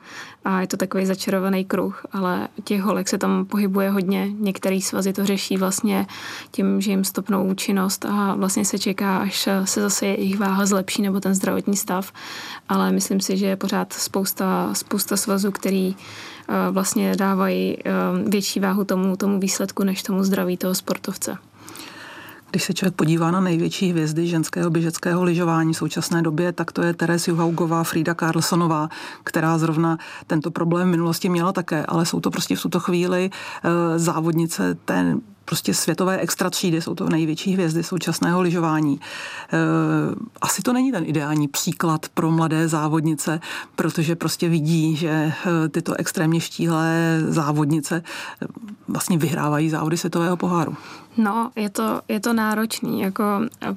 A 0.45 0.61
je 0.61 0.67
to 0.67 0.77
takový 0.77 1.05
začarovaný 1.05 1.65
kruh, 1.65 2.05
ale 2.11 2.47
těch 2.63 2.81
holek 2.81 3.09
se 3.09 3.17
tam 3.17 3.45
pohybuje 3.45 3.89
hodně, 3.89 4.29
některý 4.39 4.81
svazy 4.81 5.13
to 5.13 5.25
řeší 5.25 5.57
vlastně 5.57 6.07
tím, 6.51 6.81
že 6.81 6.91
jim 6.91 7.03
stopnou 7.03 7.47
účinnost 7.47 8.05
a 8.05 8.35
vlastně 8.35 8.65
se 8.65 8.79
čeká, 8.79 9.17
až 9.17 9.49
se 9.65 9.81
zase 9.81 10.05
jejich 10.05 10.39
váha 10.39 10.65
zlepší 10.65 11.01
nebo 11.01 11.19
ten 11.19 11.35
zdravotní 11.35 11.77
stav, 11.77 12.11
ale 12.69 12.91
myslím 12.91 13.19
si, 13.19 13.37
že 13.37 13.45
je 13.45 13.55
pořád 13.55 13.93
spousta, 13.93 14.73
spousta 14.73 15.17
svazů, 15.17 15.51
který 15.51 15.95
eh, 15.95 16.53
vlastně 16.71 17.15
dávají 17.15 17.77
eh, 17.77 17.91
větší 18.29 18.59
váhu 18.59 18.83
tomu, 18.83 19.17
tomu 19.17 19.39
výsledku 19.39 19.83
než 19.83 20.03
tomu 20.03 20.23
zdraví 20.23 20.57
toho 20.57 20.75
sportovce. 20.75 21.37
Když 22.49 22.63
se 22.63 22.73
člověk 22.73 22.95
podívá 22.95 23.31
na 23.31 23.39
největší 23.39 23.89
hvězdy 23.89 24.27
ženského 24.27 24.69
běžeckého 24.69 25.23
lyžování 25.23 25.73
v 25.73 25.77
současné 25.77 26.21
době, 26.21 26.51
tak 26.51 26.71
to 26.71 26.81
je 26.81 26.93
Teres 26.93 27.27
Juhaugová, 27.27 27.83
Frida 27.83 28.15
Carlsonová, 28.15 28.89
která 29.23 29.57
zrovna 29.57 29.97
tento 30.27 30.51
problém 30.51 30.87
v 30.87 30.91
minulosti 30.91 31.29
měla 31.29 31.53
také, 31.53 31.85
ale 31.85 32.05
jsou 32.05 32.19
to 32.19 32.31
prostě 32.31 32.55
v 32.55 32.61
tuto 32.61 32.79
chvíli 32.79 33.29
eh, 33.29 33.99
závodnice 33.99 34.75
té 34.85 35.15
prostě 35.47 35.73
světové 35.73 36.17
extra 36.17 36.49
třídy, 36.49 36.81
jsou 36.81 36.95
to 36.95 37.09
největší 37.09 37.53
hvězdy 37.53 37.83
současného 37.83 38.41
lyžování. 38.41 38.99
Eh, 39.53 39.57
asi 40.41 40.61
to 40.61 40.73
není 40.73 40.91
ten 40.91 41.03
ideální 41.07 41.47
příklad 41.47 42.05
pro 42.13 42.31
mladé 42.31 42.67
závodnice, 42.67 43.39
protože 43.75 44.15
prostě 44.15 44.49
vidí, 44.49 44.95
že 44.95 45.09
eh, 45.09 45.69
tyto 45.69 45.93
extrémně 45.93 46.39
štíhlé 46.41 47.21
závodnice 47.27 48.03
vlastně 48.87 49.17
vyhrávají 49.17 49.69
závody 49.69 49.97
světového 49.97 50.37
poháru. 50.37 50.75
No, 51.17 51.51
je 51.55 51.69
to, 51.69 52.01
je 52.07 52.19
to 52.19 52.33
náročný. 52.33 53.01
Jako, 53.01 53.23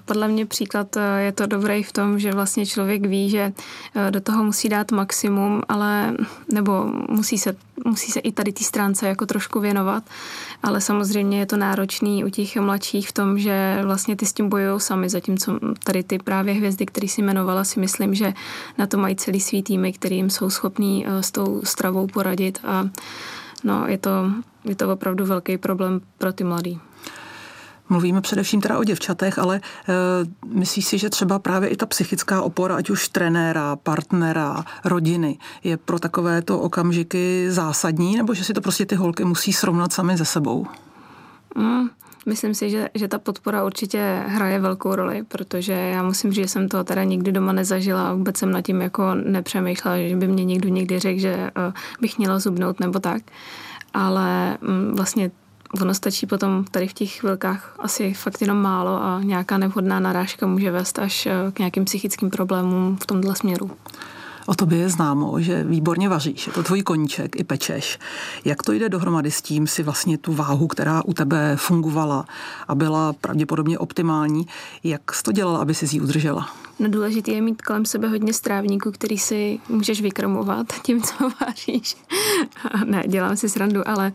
podle 0.05 0.29
mě 0.29 0.47
příklad 0.47 0.97
je 1.19 1.33
to 1.33 1.47
dobrý 1.47 1.83
v 1.83 1.93
tom, 1.93 2.19
že 2.19 2.33
vlastně 2.33 2.67
člověk 2.67 3.07
ví, 3.07 3.31
že 3.31 3.53
do 4.11 4.21
toho 4.21 4.45
musí 4.45 4.69
dát 4.69 4.93
maximum, 4.93 5.63
ale 5.69 6.17
nebo 6.53 6.93
musí 7.09 7.39
se, 7.39 7.57
musí 7.85 8.13
se 8.13 8.21
i 8.21 8.33
tady 8.33 8.53
té 8.53 8.65
stránce 8.65 9.09
jako 9.09 9.27
trošku 9.27 9.61
věnovat, 9.61 10.05
ale 10.63 10.81
samozřejmě 10.81 11.39
je 11.39 11.47
to 11.47 11.57
náročný 11.61 12.25
u 12.25 12.29
těch 12.29 12.57
mladších 12.57 13.09
v 13.09 13.13
tom, 13.13 13.39
že 13.39 13.81
vlastně 13.85 14.17
ty 14.17 14.27
s 14.27 14.33
tím 14.33 14.49
bojují 14.49 14.81
sami, 14.81 15.09
zatímco 15.09 15.59
tady 15.85 16.03
ty 16.03 16.19
právě 16.19 16.55
hvězdy, 16.55 16.87
které 16.87 17.09
si 17.09 17.21
jmenovala, 17.21 17.65
si 17.65 17.81
myslím, 17.81 18.15
že 18.15 18.33
na 18.79 18.87
to 18.87 18.99
mají 18.99 19.17
celý 19.17 19.41
svý 19.41 19.63
týmy, 19.63 19.93
kterým 19.93 20.31
jsou 20.31 20.51
schopní 20.51 21.07
eh, 21.07 21.23
s 21.23 21.31
tou 21.31 21.61
stravou 21.65 22.07
poradit 22.07 22.59
a 22.65 22.89
no, 23.65 23.85
je 23.87 23.99
to, 23.99 24.11
je 24.65 24.77
to 24.77 24.93
opravdu 24.93 25.27
velký 25.27 25.59
problém 25.59 26.01
pro 26.19 26.33
ty 26.33 26.45
mladý. 26.45 26.81
Mluvíme 27.91 28.21
především 28.21 28.61
teda 28.61 28.79
o 28.79 28.85
děvčatech, 28.85 29.39
ale 29.39 29.57
e, 29.57 29.61
myslíš 30.47 30.87
si, 30.87 30.99
že 30.99 31.11
třeba 31.11 31.39
právě 31.39 31.69
i 31.69 31.77
ta 31.77 31.87
psychická 31.87 32.43
opora, 32.43 32.77
ať 32.77 32.91
už 32.91 33.09
trenéra, 33.09 33.77
partnera, 33.77 34.65
rodiny, 34.85 35.39
je 35.65 35.77
pro 35.77 35.99
takovéto 35.99 36.61
okamžiky 36.61 37.47
zásadní, 37.51 38.17
nebo 38.17 38.35
že 38.35 38.45
si 38.45 38.53
to 38.53 38.61
prostě 38.61 38.87
ty 38.87 38.95
holky 38.95 39.25
musí 39.25 39.53
srovnat 39.53 39.93
sami 39.93 40.17
ze 40.17 40.25
sebou? 40.25 40.67
Mm, 41.55 41.89
myslím 42.27 42.55
si, 42.55 42.71
že, 42.71 42.89
že 42.95 43.09
ta 43.09 43.19
podpora 43.19 43.65
určitě 43.65 44.23
hraje 44.27 44.59
velkou 44.59 44.95
roli, 44.95 45.23
protože 45.29 45.73
já 45.73 46.03
musím 46.03 46.33
říct, 46.33 46.45
že 46.45 46.49
jsem 46.49 46.69
to 46.69 46.85
teda 46.85 47.05
nikdy 47.05 47.33
doma 47.33 47.53
nezažila 47.53 48.09
a 48.09 48.15
vůbec 48.15 48.37
jsem 48.37 48.51
nad 48.51 48.63
tím 48.63 48.81
jako 48.81 49.15
nepřemýšlela, 49.15 49.99
že 50.09 50.17
by 50.17 50.29
mě 50.29 50.45
někdo 50.45 50.69
někdy 50.69 50.99
řekl, 50.99 51.21
že 51.21 51.37
uh, 51.37 51.73
bych 52.01 52.19
měla 52.19 52.39
zubnout 52.39 52.81
nebo 52.81 52.99
tak. 52.99 53.23
Ale 53.95 54.59
um, 54.69 54.97
vlastně 54.97 55.31
ono 55.81 55.95
stačí 55.95 56.27
potom 56.27 56.65
tady 56.71 56.89
v 56.89 56.93
těch 56.93 57.13
chvilkách 57.13 57.77
asi 57.79 58.15
fakt 58.15 58.41
jenom 58.41 58.63
málo 58.63 59.03
a 59.03 59.21
nějaká 59.23 59.59
nevhodná 59.59 60.01
narážka 60.01 60.47
může 60.47 60.71
vést 60.71 60.99
až 60.99 61.27
eh, 61.27 61.33
k 61.53 61.59
nějakým 61.59 61.85
psychickým 61.85 62.31
problémům 62.31 62.97
v 63.03 63.07
tomhle 63.07 63.37
směru. 63.37 63.71
O 64.51 64.55
tobě 64.55 64.79
je 64.79 64.89
známo, 64.89 65.41
že 65.41 65.65
výborně 65.65 66.09
vaříš, 66.09 66.47
je 66.47 66.53
to 66.53 66.63
tvůj 66.63 66.83
koníček 66.83 67.41
i 67.41 67.45
pečeš. 67.45 67.99
Jak 68.45 68.63
to 68.63 68.73
jde 68.73 68.89
dohromady 68.89 69.31
s 69.31 69.43
tím 69.43 69.67
si 69.67 69.83
vlastně 69.83 70.19
tu 70.19 70.33
váhu, 70.33 70.67
která 70.67 71.05
u 71.05 71.15
tebe 71.15 71.57
fungovala 71.57 72.27
a 72.69 72.75
byla 72.75 73.13
pravděpodobně 73.13 73.79
optimální, 73.79 74.47
jak 74.85 75.15
jsi 75.15 75.23
to 75.23 75.33
dělala, 75.33 75.59
aby 75.59 75.75
si 75.75 75.97
ji 75.97 76.01
udržela? 76.01 76.49
No 76.79 76.89
důležité 76.89 77.31
je 77.31 77.43
mít 77.43 77.63
kolem 77.63 77.85
sebe 77.85 78.09
hodně 78.09 78.33
strávníků, 78.33 78.91
který 78.91 79.19
si 79.19 79.61
můžeš 79.69 80.01
vykrmovat 80.01 80.67
tím, 80.83 81.03
co 81.03 81.15
vaříš. 81.41 81.97
ne, 82.85 83.05
dělám 83.07 83.37
si 83.37 83.49
srandu, 83.49 83.89
ale 83.89 84.13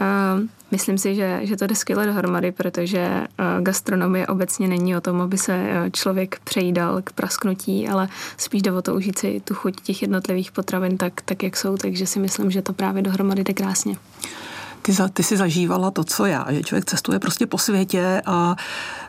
uh, 0.00 0.46
myslím 0.72 0.98
si, 0.98 1.14
že, 1.14 1.40
že 1.42 1.56
to 1.56 1.66
jde 1.66 1.74
skvěle 1.74 2.06
dohromady, 2.06 2.52
protože 2.52 3.08
uh, 3.08 3.64
gastronomie 3.64 4.26
obecně 4.26 4.68
není 4.68 4.96
o 4.96 5.00
tom, 5.00 5.20
aby 5.20 5.38
se 5.38 5.52
uh, 5.52 5.90
člověk 5.90 6.38
přejídal 6.44 7.02
k 7.02 7.12
prasknutí, 7.12 7.88
ale 7.88 8.08
spíš 8.36 8.62
jde 8.62 8.72
o 8.72 8.82
to 8.82 8.94
užít 8.94 9.18
si 9.18 9.40
tu 9.44 9.54
chuť 9.54 9.80
těch 9.80 10.02
jednotlivých 10.02 10.52
potravin 10.52 10.98
tak, 10.98 11.20
tak 11.20 11.42
jak 11.42 11.56
jsou, 11.56 11.76
takže 11.76 12.06
si 12.06 12.18
myslím, 12.18 12.50
že 12.50 12.62
to 12.62 12.72
právě 12.72 13.02
dohromady 13.02 13.44
jde 13.44 13.54
krásně 13.54 13.96
ty, 14.82 14.92
za, 14.92 15.08
ty 15.08 15.22
si 15.22 15.36
zažívala 15.36 15.90
to, 15.90 16.04
co 16.04 16.26
já, 16.26 16.46
že 16.52 16.62
člověk 16.62 16.84
cestuje 16.84 17.18
prostě 17.18 17.46
po 17.46 17.58
světě 17.58 18.22
a 18.26 18.56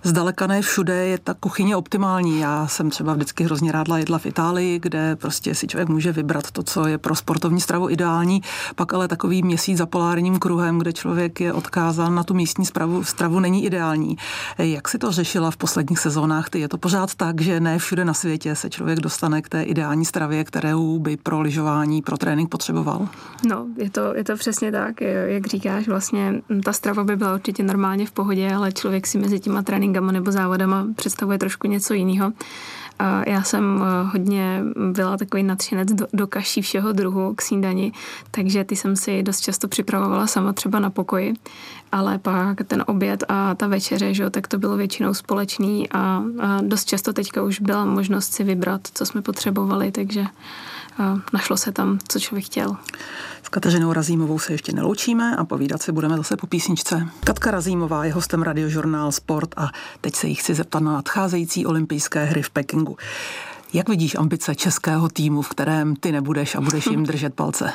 zdaleka 0.03 0.47
ne 0.47 0.61
všude 0.61 0.93
je 0.93 1.17
ta 1.17 1.33
kuchyně 1.33 1.75
optimální. 1.75 2.39
Já 2.39 2.67
jsem 2.67 2.89
třeba 2.89 3.13
vždycky 3.13 3.43
hrozně 3.43 3.71
rádla 3.71 3.97
jedla 3.97 4.17
v 4.17 4.25
Itálii, 4.25 4.79
kde 4.79 5.15
prostě 5.15 5.55
si 5.55 5.67
člověk 5.67 5.89
může 5.89 6.11
vybrat 6.11 6.51
to, 6.51 6.63
co 6.63 6.87
je 6.87 6.97
pro 6.97 7.15
sportovní 7.15 7.61
stravu 7.61 7.89
ideální, 7.89 8.41
pak 8.75 8.93
ale 8.93 9.07
takový 9.07 9.43
měsíc 9.43 9.77
za 9.77 9.85
polárním 9.85 10.39
kruhem, 10.39 10.79
kde 10.79 10.93
člověk 10.93 11.41
je 11.41 11.53
odkázán 11.53 12.15
na 12.15 12.23
tu 12.23 12.33
místní 12.33 12.65
stravu, 12.65 13.03
stravu 13.03 13.39
není 13.39 13.65
ideální. 13.65 14.17
Jak 14.57 14.89
si 14.89 14.97
to 14.97 15.11
řešila 15.11 15.51
v 15.51 15.57
posledních 15.57 15.99
sezónách? 15.99 16.49
Ty 16.49 16.59
je 16.59 16.67
to 16.67 16.77
pořád 16.77 17.15
tak, 17.15 17.41
že 17.41 17.59
ne 17.59 17.77
všude 17.77 18.05
na 18.05 18.13
světě 18.13 18.55
se 18.55 18.69
člověk 18.69 18.99
dostane 18.99 19.41
k 19.41 19.49
té 19.49 19.63
ideální 19.63 20.05
stravě, 20.05 20.43
kterou 20.43 20.99
by 20.99 21.17
pro 21.17 21.41
lyžování, 21.41 22.01
pro 22.01 22.17
trénink 22.17 22.49
potřeboval? 22.49 23.07
No, 23.47 23.65
je 23.77 23.89
to, 23.89 24.15
je 24.15 24.23
to 24.23 24.35
přesně 24.35 24.71
tak, 24.71 25.01
jak 25.01 25.47
říkáš 25.47 25.62
říkáš, 25.63 25.87
vlastně 25.87 26.41
ta 26.63 26.73
strava 26.73 27.03
by 27.03 27.15
byla 27.15 27.33
určitě 27.33 27.63
normálně 27.63 28.05
v 28.05 28.11
pohodě, 28.11 28.51
ale 28.53 28.71
člověk 28.71 29.07
si 29.07 29.17
mezi 29.17 29.39
těma 29.39 29.61
tréninkama 29.61 30.11
nebo 30.11 30.31
závodama 30.31 30.87
představuje 30.95 31.37
trošku 31.37 31.67
něco 31.67 31.93
jiného. 31.93 32.33
Já 33.27 33.43
jsem 33.43 33.83
eh, 33.83 34.03
hodně 34.11 34.63
byla 34.91 35.17
takový 35.17 35.43
nadšenec 35.43 35.91
do, 35.91 36.07
do 36.13 36.27
kaší 36.27 36.61
všeho 36.61 36.91
druhu 36.91 37.33
k 37.35 37.41
snídani, 37.41 37.91
takže 38.31 38.63
ty 38.63 38.75
jsem 38.75 38.95
si 38.95 39.23
dost 39.23 39.39
často 39.39 39.67
připravovala 39.67 40.27
sama 40.27 40.53
třeba 40.53 40.79
na 40.79 40.89
pokoji, 40.89 41.33
ale 41.93 42.17
pak 42.17 42.57
ten 42.67 42.83
oběd 42.87 43.23
a 43.27 43.55
ta 43.55 43.67
večeře, 43.67 44.13
že, 44.13 44.29
tak 44.29 44.47
to 44.47 44.57
bylo 44.57 44.77
většinou 44.77 45.13
společný 45.13 45.89
a, 45.89 46.23
a 46.39 46.61
dost 46.61 46.85
často 46.85 47.13
teďka 47.13 47.43
už 47.43 47.59
byla 47.59 47.85
možnost 47.85 48.33
si 48.33 48.43
vybrat, 48.43 48.81
co 48.93 49.05
jsme 49.05 49.21
potřebovali, 49.21 49.91
takže 49.91 50.25
našlo 51.33 51.57
se 51.57 51.71
tam, 51.71 51.99
co 52.07 52.19
člověk 52.19 52.45
chtěl. 52.45 52.75
S 53.43 53.49
Kateřinou 53.49 53.93
Razímovou 53.93 54.39
se 54.39 54.53
ještě 54.53 54.73
neloučíme 54.73 55.35
a 55.35 55.45
povídat 55.45 55.81
si 55.81 55.91
budeme 55.91 56.17
zase 56.17 56.37
po 56.37 56.47
písničce. 56.47 57.07
Katka 57.23 57.51
Razímová 57.51 58.05
je 58.05 58.13
hostem 58.13 58.41
radiožurnál 58.41 59.11
Sport 59.11 59.49
a 59.57 59.69
teď 60.01 60.15
se 60.15 60.27
jí 60.27 60.35
chci 60.35 60.53
zeptat 60.53 60.79
na 60.79 60.93
nadcházející 60.93 61.65
olympijské 61.65 62.23
hry 62.25 62.41
v 62.41 62.49
Pekingu. 62.49 62.97
Jak 63.73 63.89
vidíš 63.89 64.15
ambice 64.15 64.55
českého 64.55 65.09
týmu, 65.09 65.41
v 65.41 65.49
kterém 65.49 65.95
ty 65.95 66.11
nebudeš 66.11 66.55
a 66.55 66.61
budeš 66.61 66.85
jim 66.85 67.03
držet 67.05 67.33
palce? 67.33 67.73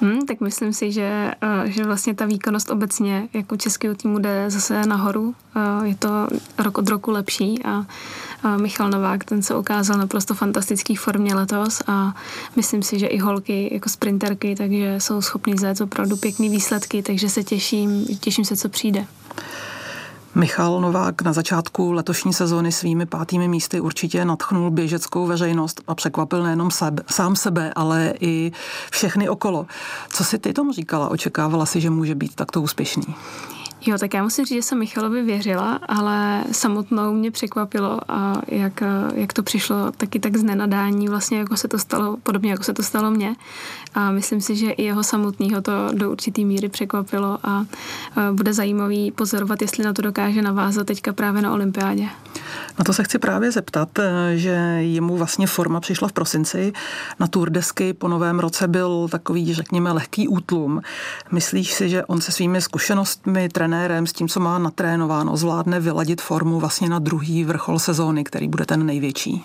Hmm, 0.00 0.26
tak 0.26 0.40
myslím 0.40 0.72
si, 0.72 0.92
že, 0.92 1.30
eh, 1.42 1.70
že 1.70 1.84
vlastně 1.84 2.14
ta 2.14 2.26
výkonnost 2.26 2.70
obecně 2.70 3.28
jako 3.32 3.56
českého 3.56 3.94
týmu 3.94 4.18
jde 4.18 4.50
zase 4.50 4.86
nahoru. 4.86 5.34
Eh, 5.56 5.86
je 5.86 5.94
to 5.94 6.28
rok 6.58 6.78
od 6.78 6.88
roku 6.88 7.10
lepší 7.10 7.64
a 7.64 7.86
Michal 8.56 8.90
Novák, 8.90 9.24
ten 9.24 9.42
se 9.42 9.54
ukázal 9.54 9.98
naprosto 9.98 10.34
fantastický 10.34 10.96
formě 10.96 11.34
letos 11.34 11.82
a 11.86 12.14
myslím 12.56 12.82
si, 12.82 12.98
že 12.98 13.06
i 13.06 13.18
holky 13.18 13.70
jako 13.72 13.88
sprinterky, 13.88 14.54
takže 14.56 14.94
jsou 14.98 15.22
schopný 15.22 15.54
zajít 15.58 15.80
opravdu 15.80 16.16
pěkný 16.16 16.48
výsledky, 16.48 17.02
takže 17.02 17.28
se 17.28 17.44
těším, 17.44 18.06
těším 18.20 18.44
se, 18.44 18.56
co 18.56 18.68
přijde. 18.68 19.06
Michal 20.34 20.80
Novák 20.80 21.22
na 21.22 21.32
začátku 21.32 21.92
letošní 21.92 22.32
sezóny 22.32 22.72
svými 22.72 23.06
pátými 23.06 23.48
místy 23.48 23.80
určitě 23.80 24.24
nadchnul 24.24 24.70
běžeckou 24.70 25.26
veřejnost 25.26 25.80
a 25.86 25.94
překvapil 25.94 26.42
nejenom 26.42 26.70
sebe, 26.70 27.02
sám 27.10 27.36
sebe, 27.36 27.72
ale 27.76 28.14
i 28.20 28.52
všechny 28.90 29.28
okolo. 29.28 29.66
Co 30.08 30.24
si 30.24 30.38
ty 30.38 30.52
tomu 30.52 30.72
říkala? 30.72 31.08
Očekávala 31.08 31.66
si, 31.66 31.80
že 31.80 31.90
může 31.90 32.14
být 32.14 32.34
takto 32.34 32.62
úspěšný? 32.62 33.14
Jo, 33.86 33.98
tak 33.98 34.14
já 34.14 34.22
musím 34.22 34.44
říct, 34.44 34.56
že 34.56 34.62
jsem 34.62 34.78
Michalovi 34.78 35.22
věřila, 35.22 35.80
ale 35.88 36.44
samotnou 36.52 37.12
mě 37.12 37.30
překvapilo, 37.30 38.00
a 38.08 38.42
jak, 38.48 38.82
jak 39.14 39.32
to 39.32 39.42
přišlo 39.42 39.92
taky 39.92 40.20
tak 40.20 40.36
z 40.36 40.42
nenadání, 40.42 41.08
vlastně 41.08 41.38
jako 41.38 41.56
se 41.56 41.68
to 41.68 41.78
stalo, 41.78 42.16
podobně 42.22 42.50
jako 42.50 42.62
se 42.62 42.74
to 42.74 42.82
stalo 42.82 43.10
mně. 43.10 43.36
A 43.94 44.10
myslím 44.10 44.40
si, 44.40 44.56
že 44.56 44.70
i 44.70 44.84
jeho 44.84 45.02
samotného 45.02 45.62
to 45.62 45.72
do 45.92 46.10
určitý 46.10 46.44
míry 46.44 46.68
překvapilo 46.68 47.38
a 47.42 47.66
bude 48.32 48.52
zajímavý 48.52 49.10
pozorovat, 49.10 49.62
jestli 49.62 49.84
na 49.84 49.92
to 49.92 50.02
dokáže 50.02 50.42
navázat 50.42 50.86
teďka 50.86 51.12
právě 51.12 51.42
na 51.42 51.52
olympiádě. 51.52 52.08
Na 52.78 52.84
to 52.84 52.92
se 52.92 53.04
chci 53.04 53.18
právě 53.18 53.52
zeptat, 53.52 53.98
eh, 53.98 54.36
že 54.36 54.50
jemu 54.80 55.16
vlastně 55.16 55.46
forma 55.46 55.80
přišla 55.80 56.08
v 56.08 56.12
prosinci. 56.12 56.72
Na 57.20 57.26
Tour 57.26 57.50
desky 57.50 57.92
po 57.92 58.08
novém 58.08 58.38
roce 58.38 58.68
byl 58.68 59.08
takový, 59.10 59.54
řekněme, 59.54 59.92
lehký 59.92 60.28
útlum. 60.28 60.82
Myslíš 61.32 61.72
si, 61.72 61.88
že 61.88 62.04
on 62.04 62.20
se 62.20 62.32
svými 62.32 62.60
zkušenostmi, 62.60 63.48
trenérem, 63.70 64.06
s 64.06 64.12
tím, 64.12 64.28
co 64.28 64.40
má 64.40 64.58
natrénováno, 64.58 65.36
zvládne 65.36 65.80
vyladit 65.80 66.20
formu 66.20 66.60
vlastně 66.60 66.88
na 66.88 66.98
druhý 66.98 67.44
vrchol 67.44 67.78
sezóny, 67.78 68.24
který 68.24 68.48
bude 68.48 68.66
ten 68.66 68.86
největší? 68.86 69.44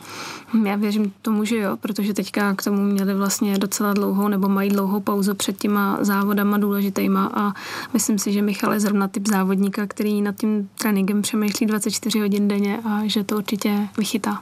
Já 0.63 0.75
věřím 0.75 1.13
tomu, 1.21 1.45
že 1.45 1.57
jo, 1.57 1.77
protože 1.77 2.13
teďka 2.13 2.53
k 2.55 2.63
tomu 2.63 2.81
měli 2.81 3.13
vlastně 3.13 3.57
docela 3.57 3.93
dlouhou 3.93 4.27
nebo 4.27 4.49
mají 4.49 4.69
dlouhou 4.69 4.99
pauzu 4.99 5.35
před 5.35 5.57
těma 5.57 5.97
závodama 6.01 6.57
důležitýma 6.57 7.31
a 7.33 7.53
myslím 7.93 8.19
si, 8.19 8.33
že 8.33 8.41
Michal 8.41 8.73
je 8.73 8.79
zrovna 8.79 9.07
typ 9.07 9.27
závodníka, 9.27 9.88
který 9.88 10.21
nad 10.21 10.35
tím 10.35 10.69
tréninkem 10.77 11.21
přemýšlí 11.21 11.65
24 11.65 12.19
hodin 12.19 12.47
denně 12.47 12.79
a 12.85 13.01
že 13.05 13.23
to 13.23 13.38
určitě 13.38 13.88
vychytá. 13.97 14.41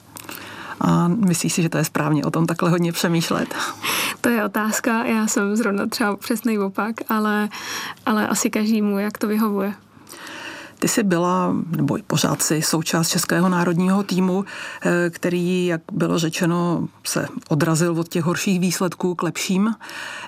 A 0.82 1.08
myslíš 1.08 1.54
si, 1.54 1.62
že 1.62 1.70
to 1.70 1.78
je 1.78 1.86
správně 1.86 2.26
o 2.26 2.32
tom 2.32 2.46
takhle 2.46 2.70
hodně 2.70 2.92
přemýšlet? 2.92 3.56
To 4.22 4.30
je 4.30 4.46
otázka. 4.46 5.04
Já 5.04 5.28
jsem 5.28 5.56
zrovna 5.56 5.88
třeba 5.88 6.16
přesný 6.16 6.60
opak, 6.60 6.96
ale, 7.10 7.50
ale 8.06 8.28
asi 8.28 8.50
každému, 8.50 9.00
jak 9.00 9.18
to 9.18 9.28
vyhovuje. 9.28 9.74
Ty 10.84 10.89
jsi 10.89 11.04
byla, 11.04 11.56
nebo 11.78 11.98
pořád 12.08 12.41
si 12.41 12.62
součást 12.62 13.10
Českého 13.10 13.50
národního 13.50 14.04
týmu, 14.04 14.46
eh, 14.82 15.10
který, 15.10 15.65
jak 15.65 15.82
bylo 15.91 16.19
řečeno, 16.19 16.88
se 17.04 17.28
odrazil 17.50 18.00
od 18.00 18.08
těch 18.08 18.24
horších 18.24 18.60
výsledků 18.60 19.15
k 19.15 19.24
lepším. 19.24 19.76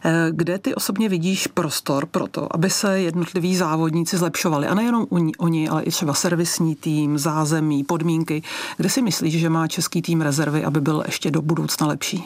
Eh, 0.06 0.28
kde 0.32 0.60
ty 0.60 0.76
osobně 0.76 1.10
vidíš 1.10 1.48
prostor 1.48 2.06
pro 2.06 2.28
to, 2.28 2.56
aby 2.56 2.70
se 2.70 3.00
jednotliví 3.00 3.56
závodníci 3.56 4.18
zlepšovali? 4.18 4.68
A 4.68 4.74
nejenom 4.74 5.08
oni, 5.38 5.70
ale 5.70 5.84
i 5.84 5.92
třeba 5.92 6.14
servisní 6.14 6.76
tým, 6.76 7.18
zázemí, 7.18 7.84
podmínky. 7.84 8.44
Kde 8.78 8.90
si 8.90 9.02
myslíš, 9.02 9.40
že 9.40 9.50
má 9.50 9.68
český 9.68 10.02
tým 10.02 10.22
rezervy, 10.22 10.64
aby 10.64 10.82
byl 10.82 11.04
ještě 11.06 11.32
do 11.32 11.42
budoucna 11.42 11.88
lepší? 11.88 12.24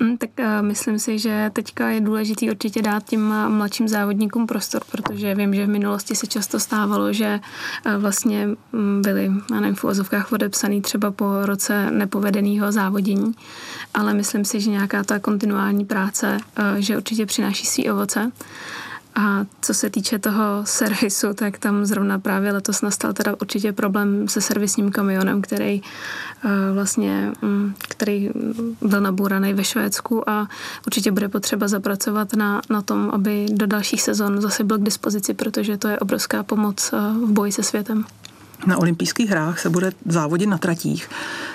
Mm, 0.00 0.16
tak 0.16 0.30
uh, 0.38 0.46
myslím 0.60 0.98
si, 0.98 1.18
že 1.18 1.50
teďka 1.52 1.88
je 1.88 2.00
důležité 2.00 2.50
určitě 2.50 2.82
dát 2.82 3.04
těm 3.04 3.34
mladším 3.48 3.88
závodníkům 3.88 4.46
prostor, 4.46 4.82
protože 4.90 5.34
vím, 5.34 5.54
že 5.54 5.66
v 5.66 5.68
minulosti 5.68 6.14
se 6.14 6.26
často 6.26 6.60
stávalo, 6.60 7.12
že 7.12 7.40
uh, 7.86 7.94
vlastně 8.02 8.48
um, 8.72 9.02
byli, 9.02 9.32
já 9.50 9.60
nevím, 9.60 9.76
v 9.76 9.84
úvozovkách 9.84 10.32
odepsaný 10.32 10.82
třeba 10.82 11.10
po 11.10 11.46
roce 11.46 11.90
nepovedeného 11.90 12.72
závodění, 12.72 13.34
ale 13.94 14.14
myslím 14.14 14.44
si, 14.44 14.60
že 14.60 14.70
nějaká 14.70 15.04
ta 15.04 15.18
kontinuální 15.18 15.84
práce, 15.84 16.38
že 16.76 16.96
určitě 16.96 17.26
přináší 17.26 17.66
svý 17.66 17.90
ovoce. 17.90 18.32
A 19.16 19.46
co 19.60 19.74
se 19.74 19.90
týče 19.90 20.18
toho 20.18 20.62
servisu, 20.64 21.34
tak 21.34 21.58
tam 21.58 21.86
zrovna 21.86 22.18
právě 22.18 22.52
letos 22.52 22.82
nastal 22.82 23.12
teda 23.12 23.34
určitě 23.40 23.72
problém 23.72 24.28
se 24.28 24.40
servisním 24.40 24.90
kamionem, 24.90 25.42
který 25.42 25.82
eh, 26.44 26.48
vlastně, 26.72 27.32
mm, 27.42 27.74
který 27.88 28.30
byl 28.82 29.00
nabůraný 29.00 29.54
ve 29.54 29.64
Švédsku 29.64 30.30
a 30.30 30.48
určitě 30.86 31.12
bude 31.12 31.28
potřeba 31.28 31.68
zapracovat 31.68 32.32
na, 32.34 32.60
na 32.70 32.82
tom, 32.82 33.10
aby 33.12 33.46
do 33.50 33.66
dalších 33.66 34.02
sezon 34.02 34.40
zase 34.40 34.64
byl 34.64 34.78
k 34.78 34.84
dispozici, 34.84 35.34
protože 35.34 35.76
to 35.76 35.88
je 35.88 35.98
obrovská 35.98 36.42
pomoc 36.42 36.90
eh, 36.92 36.96
v 37.26 37.30
boji 37.30 37.52
se 37.52 37.62
světem. 37.62 38.04
Na 38.66 38.78
olympijských 38.78 39.30
hrách 39.30 39.58
se 39.60 39.70
bude 39.70 39.92
závodit 40.06 40.48
na 40.48 40.58
tratích, 40.58 41.08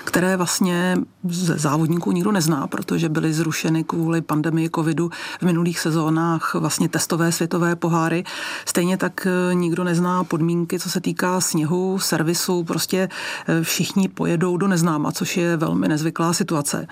které 0.04 0.38
vlastně 0.38 0.98
ze 1.30 1.58
závodníků 1.58 2.12
nikdo 2.12 2.32
nezná, 2.32 2.68
protože 2.68 3.10
byly 3.10 3.34
zrušeny 3.34 3.84
kvůli 3.84 4.22
pandemii 4.22 4.70
covidu 4.76 5.12
v 5.40 5.44
minulých 5.44 5.80
sezónách 5.80 6.56
vlastně 6.56 6.90
testové 6.90 7.32
světové 7.32 7.76
poháry. 7.76 8.24
Stejně 8.66 8.98
tak 8.98 9.28
eh, 9.28 9.56
nikdo 9.56 9.84
nezná 9.84 10.24
podmínky, 10.24 10.80
co 10.80 10.90
se 10.90 11.02
týká 11.02 11.42
sněhu, 11.42 12.00
servisu, 12.00 12.64
prostě 12.64 13.10
eh, 13.48 13.64
všichni 13.64 14.08
pojedou 14.08 14.58
do 14.58 14.68
neznáma, 14.68 15.12
což 15.12 15.38
je 15.38 15.58
velmi 15.58 15.88
nezvyklá 15.88 16.34
situace. 16.34 16.88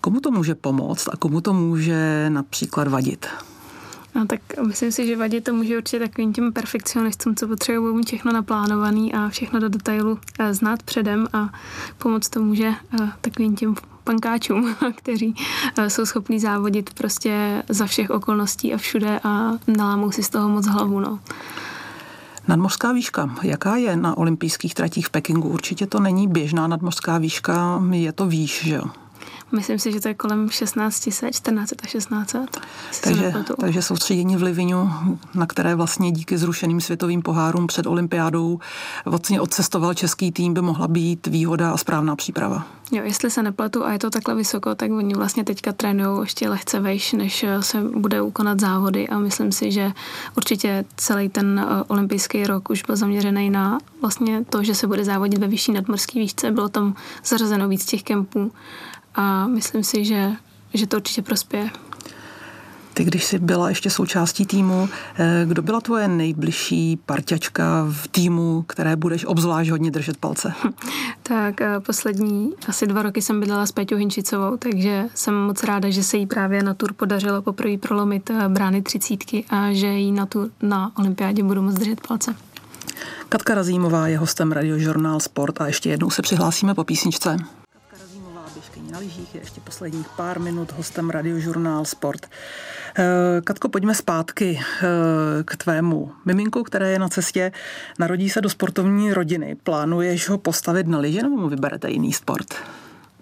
Komu 0.00 0.20
to 0.20 0.30
může 0.30 0.54
pomoct 0.54 1.08
a 1.12 1.16
komu 1.16 1.40
to 1.40 1.52
může 1.52 2.26
například 2.30 2.88
vadit? 2.88 3.26
No 4.14 4.26
tak 4.26 4.40
myslím 4.66 4.92
si, 4.92 5.06
že 5.06 5.16
vadí 5.16 5.40
to 5.40 5.52
může 5.52 5.76
určitě 5.76 5.98
takovým 5.98 6.32
těm 6.32 6.52
perfekcionistům, 6.52 7.34
co 7.36 7.48
potřebují 7.48 7.96
mít 7.96 8.06
všechno 8.06 8.32
naplánovaný 8.32 9.14
a 9.14 9.28
všechno 9.28 9.60
do 9.60 9.68
detailu 9.68 10.18
eh, 10.38 10.54
znát 10.54 10.82
předem 10.82 11.28
a 11.32 11.50
pomoct 11.98 12.28
to 12.28 12.40
může 12.40 12.68
eh, 12.68 13.08
takovým 13.20 13.56
těm 13.56 13.74
pankáčům, 14.04 14.76
kteří 14.94 15.34
eh, 15.78 15.90
jsou 15.90 16.06
schopní 16.06 16.40
závodit 16.40 16.94
prostě 16.94 17.62
za 17.68 17.86
všech 17.86 18.10
okolností 18.10 18.74
a 18.74 18.76
všude 18.76 19.20
a 19.24 19.52
nalámou 19.76 20.10
si 20.10 20.22
z 20.22 20.28
toho 20.28 20.48
moc 20.48 20.66
hlavu. 20.66 21.00
No. 21.00 21.18
Nadmořská 22.48 22.92
výška, 22.92 23.34
jaká 23.42 23.76
je 23.76 23.96
na 23.96 24.18
olympijských 24.18 24.74
tratích 24.74 25.06
v 25.06 25.10
Pekingu? 25.10 25.48
Určitě 25.48 25.86
to 25.86 26.00
není 26.00 26.28
běžná 26.28 26.66
nadmořská 26.66 27.18
výška, 27.18 27.82
je 27.90 28.12
to 28.12 28.26
výš, 28.26 28.64
že 28.64 28.74
jo? 28.74 28.84
Myslím 29.52 29.78
si, 29.78 29.92
že 29.92 30.00
to 30.00 30.08
je 30.08 30.14
kolem 30.14 30.48
1600, 30.48 31.34
14 31.34 31.72
a 31.72 31.86
1600. 31.86 32.60
Takže, 33.04 33.34
takže 33.60 33.82
soustředění 33.82 34.36
v 34.36 34.42
Livinu, 34.42 34.90
na 35.34 35.46
které 35.46 35.74
vlastně 35.74 36.12
díky 36.12 36.38
zrušeným 36.38 36.80
světovým 36.80 37.22
pohárům 37.22 37.66
před 37.66 37.86
olympiádou 37.86 38.58
vlastně 39.04 39.40
odcestoval 39.40 39.94
český 39.94 40.32
tým, 40.32 40.54
by 40.54 40.62
mohla 40.62 40.88
být 40.88 41.26
výhoda 41.26 41.72
a 41.72 41.76
správná 41.76 42.16
příprava. 42.16 42.66
Jo, 42.92 43.02
jestli 43.04 43.30
se 43.30 43.42
nepletu 43.42 43.84
a 43.84 43.92
je 43.92 43.98
to 43.98 44.10
takhle 44.10 44.34
vysoko, 44.34 44.74
tak 44.74 44.90
oni 44.90 45.14
vlastně 45.14 45.44
teďka 45.44 45.72
trénují 45.72 46.20
ještě 46.20 46.48
lehce 46.48 46.80
vejš, 46.80 47.12
než 47.12 47.44
se 47.60 47.80
bude 47.80 48.22
ukonat 48.22 48.60
závody 48.60 49.08
a 49.08 49.18
myslím 49.18 49.52
si, 49.52 49.72
že 49.72 49.92
určitě 50.36 50.84
celý 50.96 51.28
ten 51.28 51.66
eh, 51.68 51.82
olympijský 51.88 52.46
rok 52.46 52.70
už 52.70 52.82
byl 52.82 52.96
zaměřený 52.96 53.50
na 53.50 53.78
vlastně 54.00 54.44
to, 54.44 54.62
že 54.62 54.74
se 54.74 54.86
bude 54.86 55.04
závodit 55.04 55.40
ve 55.40 55.46
vyšší 55.46 55.72
nadmorské 55.72 56.20
výšce. 56.20 56.50
Bylo 56.50 56.68
tam 56.68 56.94
zařazeno 57.24 57.68
víc 57.68 57.84
těch 57.84 58.02
kempů 58.02 58.52
a 59.14 59.46
myslím 59.46 59.84
si, 59.84 60.04
že, 60.04 60.32
že 60.74 60.86
to 60.86 60.96
určitě 60.96 61.22
prospěje. 61.22 61.70
Ty, 62.94 63.04
když 63.04 63.24
jsi 63.24 63.38
byla 63.38 63.68
ještě 63.68 63.90
součástí 63.90 64.46
týmu, 64.46 64.88
eh, 65.18 65.44
kdo 65.48 65.62
byla 65.62 65.80
tvoje 65.80 66.08
nejbližší 66.08 66.96
parťačka 67.06 67.86
v 67.90 68.08
týmu, 68.08 68.64
které 68.68 68.96
budeš 68.96 69.24
obzvlášť 69.24 69.70
hodně 69.70 69.90
držet 69.90 70.16
palce? 70.16 70.52
Tak 71.22 71.60
eh, 71.60 71.80
poslední 71.80 72.52
asi 72.68 72.86
dva 72.86 73.02
roky 73.02 73.22
jsem 73.22 73.40
bydlela 73.40 73.66
s 73.66 73.72
Peťou 73.72 73.96
Hinčicovou, 73.96 74.56
takže 74.56 75.04
jsem 75.14 75.34
moc 75.34 75.62
ráda, 75.62 75.90
že 75.90 76.02
se 76.02 76.16
jí 76.16 76.26
právě 76.26 76.62
na 76.62 76.74
tur 76.74 76.92
podařilo 76.92 77.42
poprvé 77.42 77.78
prolomit 77.78 78.30
eh, 78.30 78.48
brány 78.48 78.82
třicítky 78.82 79.44
a 79.50 79.72
že 79.72 79.86
jí 79.86 80.12
na, 80.12 80.26
tu, 80.26 80.50
na 80.62 80.92
olympiádě 80.98 81.42
budu 81.42 81.62
moc 81.62 81.74
držet 81.74 82.00
palce. 82.08 82.34
Katka 83.28 83.54
Razímová 83.54 84.08
je 84.08 84.18
hostem 84.18 84.52
radiožurnál 84.52 85.20
Sport 85.20 85.60
a 85.60 85.66
ještě 85.66 85.90
jednou 85.90 86.10
se 86.10 86.22
přihlásíme 86.22 86.74
po 86.74 86.84
písničce. 86.84 87.36
Na 88.92 88.98
lyžích, 88.98 89.34
je 89.34 89.40
ještě 89.40 89.60
posledních 89.60 90.08
pár 90.16 90.40
minut 90.40 90.72
hostem 90.72 91.10
radiožurnál 91.10 91.84
Sport. 91.84 92.26
Eh, 92.98 93.40
Katko, 93.44 93.68
pojďme 93.68 93.94
zpátky 93.94 94.60
eh, 94.60 94.86
k 95.44 95.56
tvému 95.56 96.12
miminku, 96.24 96.62
které 96.62 96.90
je 96.90 96.98
na 96.98 97.08
cestě. 97.08 97.52
Narodí 97.98 98.30
se 98.30 98.40
do 98.40 98.50
sportovní 98.50 99.12
rodiny. 99.12 99.56
Plánuješ 99.62 100.28
ho 100.28 100.38
postavit 100.38 100.86
na 100.86 100.98
lyže 100.98 101.22
nebo 101.22 101.36
mu 101.36 101.48
vyberete 101.48 101.90
jiný 101.90 102.12
sport? 102.12 102.54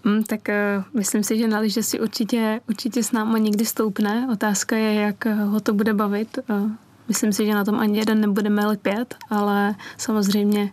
Mm, 0.04 0.22
tak 0.22 0.40
uh, 0.48 0.84
myslím 0.94 1.22
si, 1.22 1.38
že 1.38 1.48
na 1.48 1.58
lyže 1.58 1.82
si 1.82 2.00
určitě, 2.00 2.60
určitě 2.68 3.02
s 3.02 3.12
náma 3.12 3.38
někdy 3.38 3.64
stoupne. 3.64 4.28
Otázka 4.32 4.76
je, 4.76 4.94
jak 4.94 5.24
ho 5.24 5.60
to 5.60 5.74
bude 5.74 5.94
bavit. 5.94 6.38
Uh, 6.48 6.70
myslím 7.08 7.32
si, 7.32 7.46
že 7.46 7.54
na 7.54 7.64
tom 7.64 7.80
ani 7.80 7.98
jeden 7.98 8.20
nebudeme 8.20 8.66
lpět, 8.66 9.14
ale 9.30 9.74
samozřejmě 9.98 10.72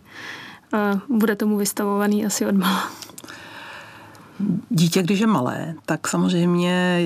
uh, 1.08 1.18
bude 1.18 1.36
tomu 1.36 1.56
vystavovaný 1.56 2.26
asi 2.26 2.46
od 2.46 2.54
mala. 2.54 2.90
Dítě, 4.70 5.02
když 5.02 5.20
je 5.20 5.26
malé, 5.26 5.74
tak 5.86 6.08
samozřejmě 6.08 7.00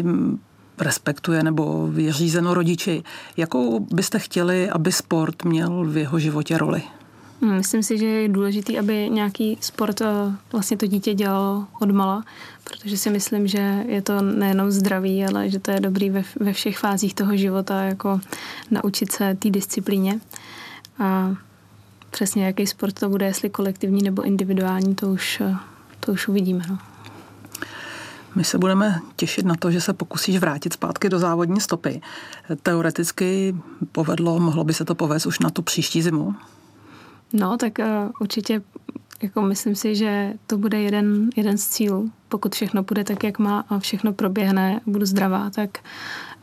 respektuje 0.78 1.42
nebo 1.42 1.90
je 1.96 2.12
řízeno 2.12 2.54
rodiči. 2.54 3.02
Jakou 3.36 3.80
byste 3.80 4.18
chtěli, 4.18 4.70
aby 4.70 4.92
sport 4.92 5.44
měl 5.44 5.84
v 5.84 5.96
jeho 5.96 6.18
životě 6.18 6.58
roli? 6.58 6.82
Hmm, 7.42 7.56
myslím 7.56 7.82
si, 7.82 7.98
že 7.98 8.06
je 8.06 8.28
důležité, 8.28 8.78
aby 8.78 9.10
nějaký 9.10 9.58
sport 9.60 10.00
eh, 10.00 10.06
vlastně 10.52 10.76
to 10.76 10.86
dítě 10.86 11.14
dělalo 11.14 11.66
mala, 11.92 12.24
protože 12.64 12.98
si 12.98 13.10
myslím, 13.10 13.46
že 13.46 13.84
je 13.88 14.02
to 14.02 14.22
nejenom 14.22 14.70
zdraví, 14.70 15.24
ale 15.24 15.50
že 15.50 15.58
to 15.58 15.70
je 15.70 15.80
dobrý 15.80 16.10
ve, 16.10 16.22
ve 16.40 16.52
všech 16.52 16.78
fázích 16.78 17.14
toho 17.14 17.36
života, 17.36 17.82
jako 17.82 18.20
naučit 18.70 19.12
se 19.12 19.34
té 19.34 19.50
disciplíně. 19.50 20.20
A 20.98 21.34
přesně 22.10 22.46
jaký 22.46 22.66
sport 22.66 23.00
to 23.00 23.08
bude, 23.08 23.26
jestli 23.26 23.50
kolektivní 23.50 24.02
nebo 24.02 24.22
individuální, 24.22 24.94
to 24.94 25.08
už, 25.08 25.40
eh, 25.40 25.56
to 26.00 26.12
už 26.12 26.28
uvidíme. 26.28 26.64
No. 26.68 26.78
My 28.34 28.44
se 28.44 28.58
budeme 28.58 29.00
těšit 29.16 29.44
na 29.44 29.54
to, 29.54 29.70
že 29.70 29.80
se 29.80 29.92
pokusíš 29.92 30.38
vrátit 30.38 30.72
zpátky 30.72 31.08
do 31.08 31.18
závodní 31.18 31.60
stopy. 31.60 32.00
Teoreticky 32.62 33.56
povedlo, 33.92 34.40
mohlo 34.40 34.64
by 34.64 34.74
se 34.74 34.84
to 34.84 34.94
povést 34.94 35.26
už 35.26 35.38
na 35.38 35.50
tu 35.50 35.62
příští 35.62 36.02
zimu? 36.02 36.34
No, 37.32 37.56
tak 37.56 37.78
uh, 37.78 37.84
určitě 38.20 38.62
jako 39.22 39.42
myslím 39.42 39.74
si, 39.74 39.96
že 39.96 40.34
to 40.46 40.58
bude 40.58 40.80
jeden, 40.80 41.30
jeden 41.36 41.58
z 41.58 41.68
cílů. 41.68 42.10
Pokud 42.28 42.54
všechno 42.54 42.82
bude 42.82 43.04
tak, 43.04 43.24
jak 43.24 43.38
má 43.38 43.64
a 43.68 43.78
všechno 43.78 44.12
proběhne, 44.12 44.80
budu 44.86 45.06
zdravá, 45.06 45.50
tak, 45.50 45.78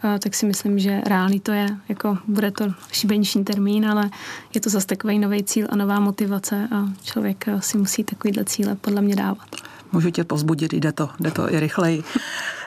uh, 0.04 0.18
tak 0.20 0.36
si 0.36 0.46
myslím, 0.46 0.80
že 0.80 1.02
reálný 1.06 1.40
to 1.40 1.52
je. 1.52 1.78
Jako 1.90 2.18
bude 2.28 2.52
to 2.52 2.66
šibeniční 2.92 3.44
termín, 3.44 3.90
ale 3.90 4.10
je 4.54 4.62
to 4.62 4.70
zase 4.70 4.88
takový 4.88 5.20
nový 5.20 5.44
cíl 5.44 5.68
a 5.70 5.76
nová 5.76 6.00
motivace 6.00 6.68
a 6.72 6.86
člověk 7.04 7.46
si 7.60 7.78
musí 7.78 8.04
takovýhle 8.04 8.46
cíle 8.46 8.76
podle 8.76 9.02
mě 9.02 9.16
dávat 9.16 9.59
můžu 9.92 10.10
tě 10.10 10.24
pozbudit, 10.24 10.74
jde 10.74 10.92
to, 10.92 11.10
jde 11.20 11.32
to 11.32 11.54
i 11.54 11.60
rychleji. 11.60 12.04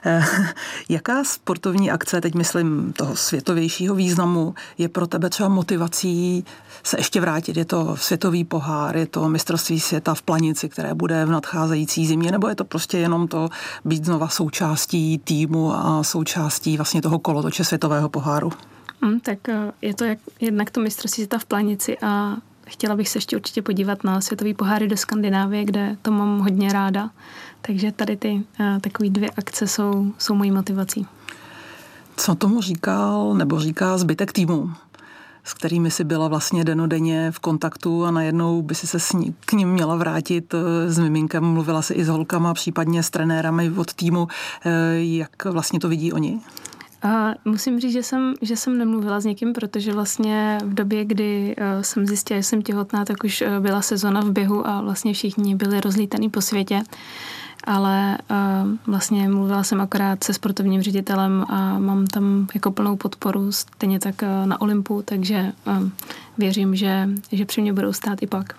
Eh, 0.05 0.25
jaká 0.89 1.25
sportovní 1.25 1.91
akce, 1.91 2.21
teď 2.21 2.35
myslím 2.35 2.93
toho 2.93 3.17
světovějšího 3.17 3.95
významu, 3.95 4.55
je 4.79 4.89
pro 4.89 5.07
tebe 5.07 5.31
třeba 5.31 5.49
motivací 5.49 6.45
se 6.83 6.99
ještě 6.99 7.21
vrátit? 7.21 7.57
Je 7.57 7.65
to 7.65 7.97
světový 7.97 8.45
pohár, 8.45 8.97
je 8.97 9.07
to 9.07 9.29
mistrovství 9.29 9.81
světa 9.81 10.15
v 10.15 10.23
Planici, 10.23 10.69
které 10.69 10.95
bude 10.95 11.25
v 11.25 11.31
nadcházející 11.31 12.07
zimě, 12.07 12.33
nebo 12.33 12.49
je 12.49 12.55
to 12.55 12.65
prostě 12.65 12.99
jenom 12.99 13.29
to 13.29 13.49
být 13.85 14.05
znova 14.05 14.29
součástí 14.29 15.19
týmu 15.19 15.75
a 15.75 16.03
součástí 16.03 16.77
vlastně 16.77 17.03
toho 17.03 17.19
kolotoče 17.19 17.65
světového 17.65 18.09
poháru? 18.09 18.53
Hmm, 19.03 19.21
tak 19.21 19.49
eh, 19.49 19.73
je 19.83 19.95
to 19.95 20.05
jak, 20.05 20.19
jednak 20.41 20.71
to 20.71 20.81
mistrovství 20.81 21.23
světa 21.23 21.39
v 21.39 21.45
Planici 21.45 21.99
a 22.03 22.37
chtěla 22.67 22.97
bych 22.97 23.09
se 23.09 23.17
ještě 23.17 23.37
určitě 23.37 23.63
podívat 23.63 24.05
na 24.05 24.21
světový 24.21 24.55
poháry 24.55 24.89
do 24.89 24.97
Skandinávie, 24.97 25.65
kde 25.65 25.97
to 26.03 26.11
mám 26.11 26.39
hodně 26.39 26.73
ráda. 26.73 27.11
Takže 27.63 27.93
tady 27.93 28.17
ty 28.17 28.43
uh, 28.61 28.79
takové 28.81 29.09
dvě 29.09 29.31
akce 29.31 29.67
jsou, 29.67 30.13
jsou 30.19 30.35
mojí 30.35 30.51
motivací. 30.51 31.07
Co 32.17 32.35
tomu 32.35 32.61
říkal 32.61 33.35
nebo 33.35 33.61
říká 33.61 33.99
zbytek 33.99 34.33
týmu? 34.33 34.71
s 35.45 35.55
kterými 35.55 35.91
si 35.91 36.05
byla 36.05 36.29
vlastně 36.29 36.65
denodenně 36.65 37.31
v 37.31 37.39
kontaktu 37.39 38.05
a 38.05 38.11
najednou 38.11 38.63
by 38.63 38.75
si 38.75 38.87
se 38.87 39.01
s 39.01 39.13
ní, 39.13 39.35
k 39.45 39.53
ním 39.53 39.69
měla 39.69 39.97
vrátit 39.97 40.55
eh, 40.55 40.91
s 40.91 40.99
miminkem, 40.99 41.45
mluvila 41.45 41.83
si 41.83 41.95
i 41.95 42.05
s 42.05 42.09
holkama, 42.09 42.55
případně 42.55 43.03
s 43.03 43.11
trenérami 43.11 43.71
od 43.71 43.95
týmu. 43.95 44.29
Eh, 44.65 44.71
jak 44.95 45.45
vlastně 45.45 45.81
to 45.81 45.89
vidí 45.89 46.13
oni? 46.13 46.41
A 47.03 47.35
musím 47.45 47.81
říct, 47.81 47.93
že 47.93 48.03
jsem, 48.03 48.35
že 48.43 48.57
jsem 48.57 48.79
nemluvila 48.79 49.21
s 49.21 49.25
někým, 49.25 49.53
protože 49.53 49.93
vlastně 49.93 50.59
v 50.65 50.75
době, 50.75 51.05
kdy 51.05 51.57
uh, 51.59 51.83
jsem 51.83 52.07
zjistila, 52.07 52.41
že 52.41 52.45
jsem 52.45 52.63
těhotná, 52.63 53.05
tak 53.05 53.25
už 53.25 53.43
uh, 53.43 53.49
byla 53.63 53.83
sezona 53.83 54.21
v 54.21 54.31
běhu 54.31 54.67
a 54.67 54.81
vlastně 54.81 55.13
všichni 55.13 55.55
byli 55.55 55.81
rozlítaní 55.81 56.31
po 56.31 56.41
světě. 56.41 56.83
Ale 57.65 58.19
uh, 58.31 58.71
vlastně 58.87 59.29
mluvila 59.29 59.63
jsem 59.63 59.81
akorát 59.81 60.25
se 60.25 60.35
sportovním 60.35 60.83
ředitelem 60.83 61.45
a 61.49 61.79
mám 61.79 62.07
tam 62.07 62.47
jako 62.55 62.71
plnou 62.71 62.97
podporu, 62.97 63.53
stejně 63.53 63.99
tak 63.99 64.23
na 64.45 64.61
Olympu, 64.61 65.03
takže 65.05 65.53
věřím, 66.39 66.77
že, 66.77 67.09
že 67.33 67.45
při 67.45 67.61
mě 67.61 67.73
budou 67.73 67.93
stát 67.93 68.23
i 68.23 68.27
pak. 68.27 68.55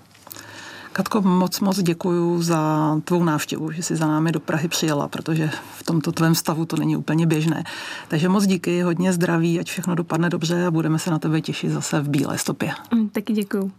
Katko, 0.94 1.22
moc, 1.22 1.60
moc 1.60 1.82
děkuji 1.82 2.42
za 2.42 2.92
tvou 3.04 3.24
návštěvu, 3.24 3.72
že 3.72 3.84
jsi 3.84 3.96
za 3.96 4.08
námi 4.08 4.32
do 4.32 4.40
Prahy 4.40 4.68
přijela, 4.68 5.08
protože 5.08 5.50
v 5.78 5.84
tomto 5.84 6.12
tvém 6.12 6.36
stavu 6.36 6.66
to 6.66 6.76
není 6.76 6.98
úplně 6.98 7.28
běžné. 7.28 7.64
Takže 8.08 8.30
moc 8.30 8.46
díky, 8.46 8.82
hodně 8.82 9.14
zdraví, 9.14 9.60
ať 9.60 9.68
všechno 9.68 9.96
dopadne 9.96 10.30
dobře 10.30 10.66
a 10.66 10.72
budeme 10.72 11.00
se 11.00 11.12
na 11.12 11.20
tebe 11.20 11.42
těšit 11.42 11.72
zase 11.72 12.02
v 12.02 12.10
bílé 12.10 12.38
stopě. 12.38 12.72
Mm, 12.94 13.10
taky 13.10 13.34
děkuji. 13.34 13.72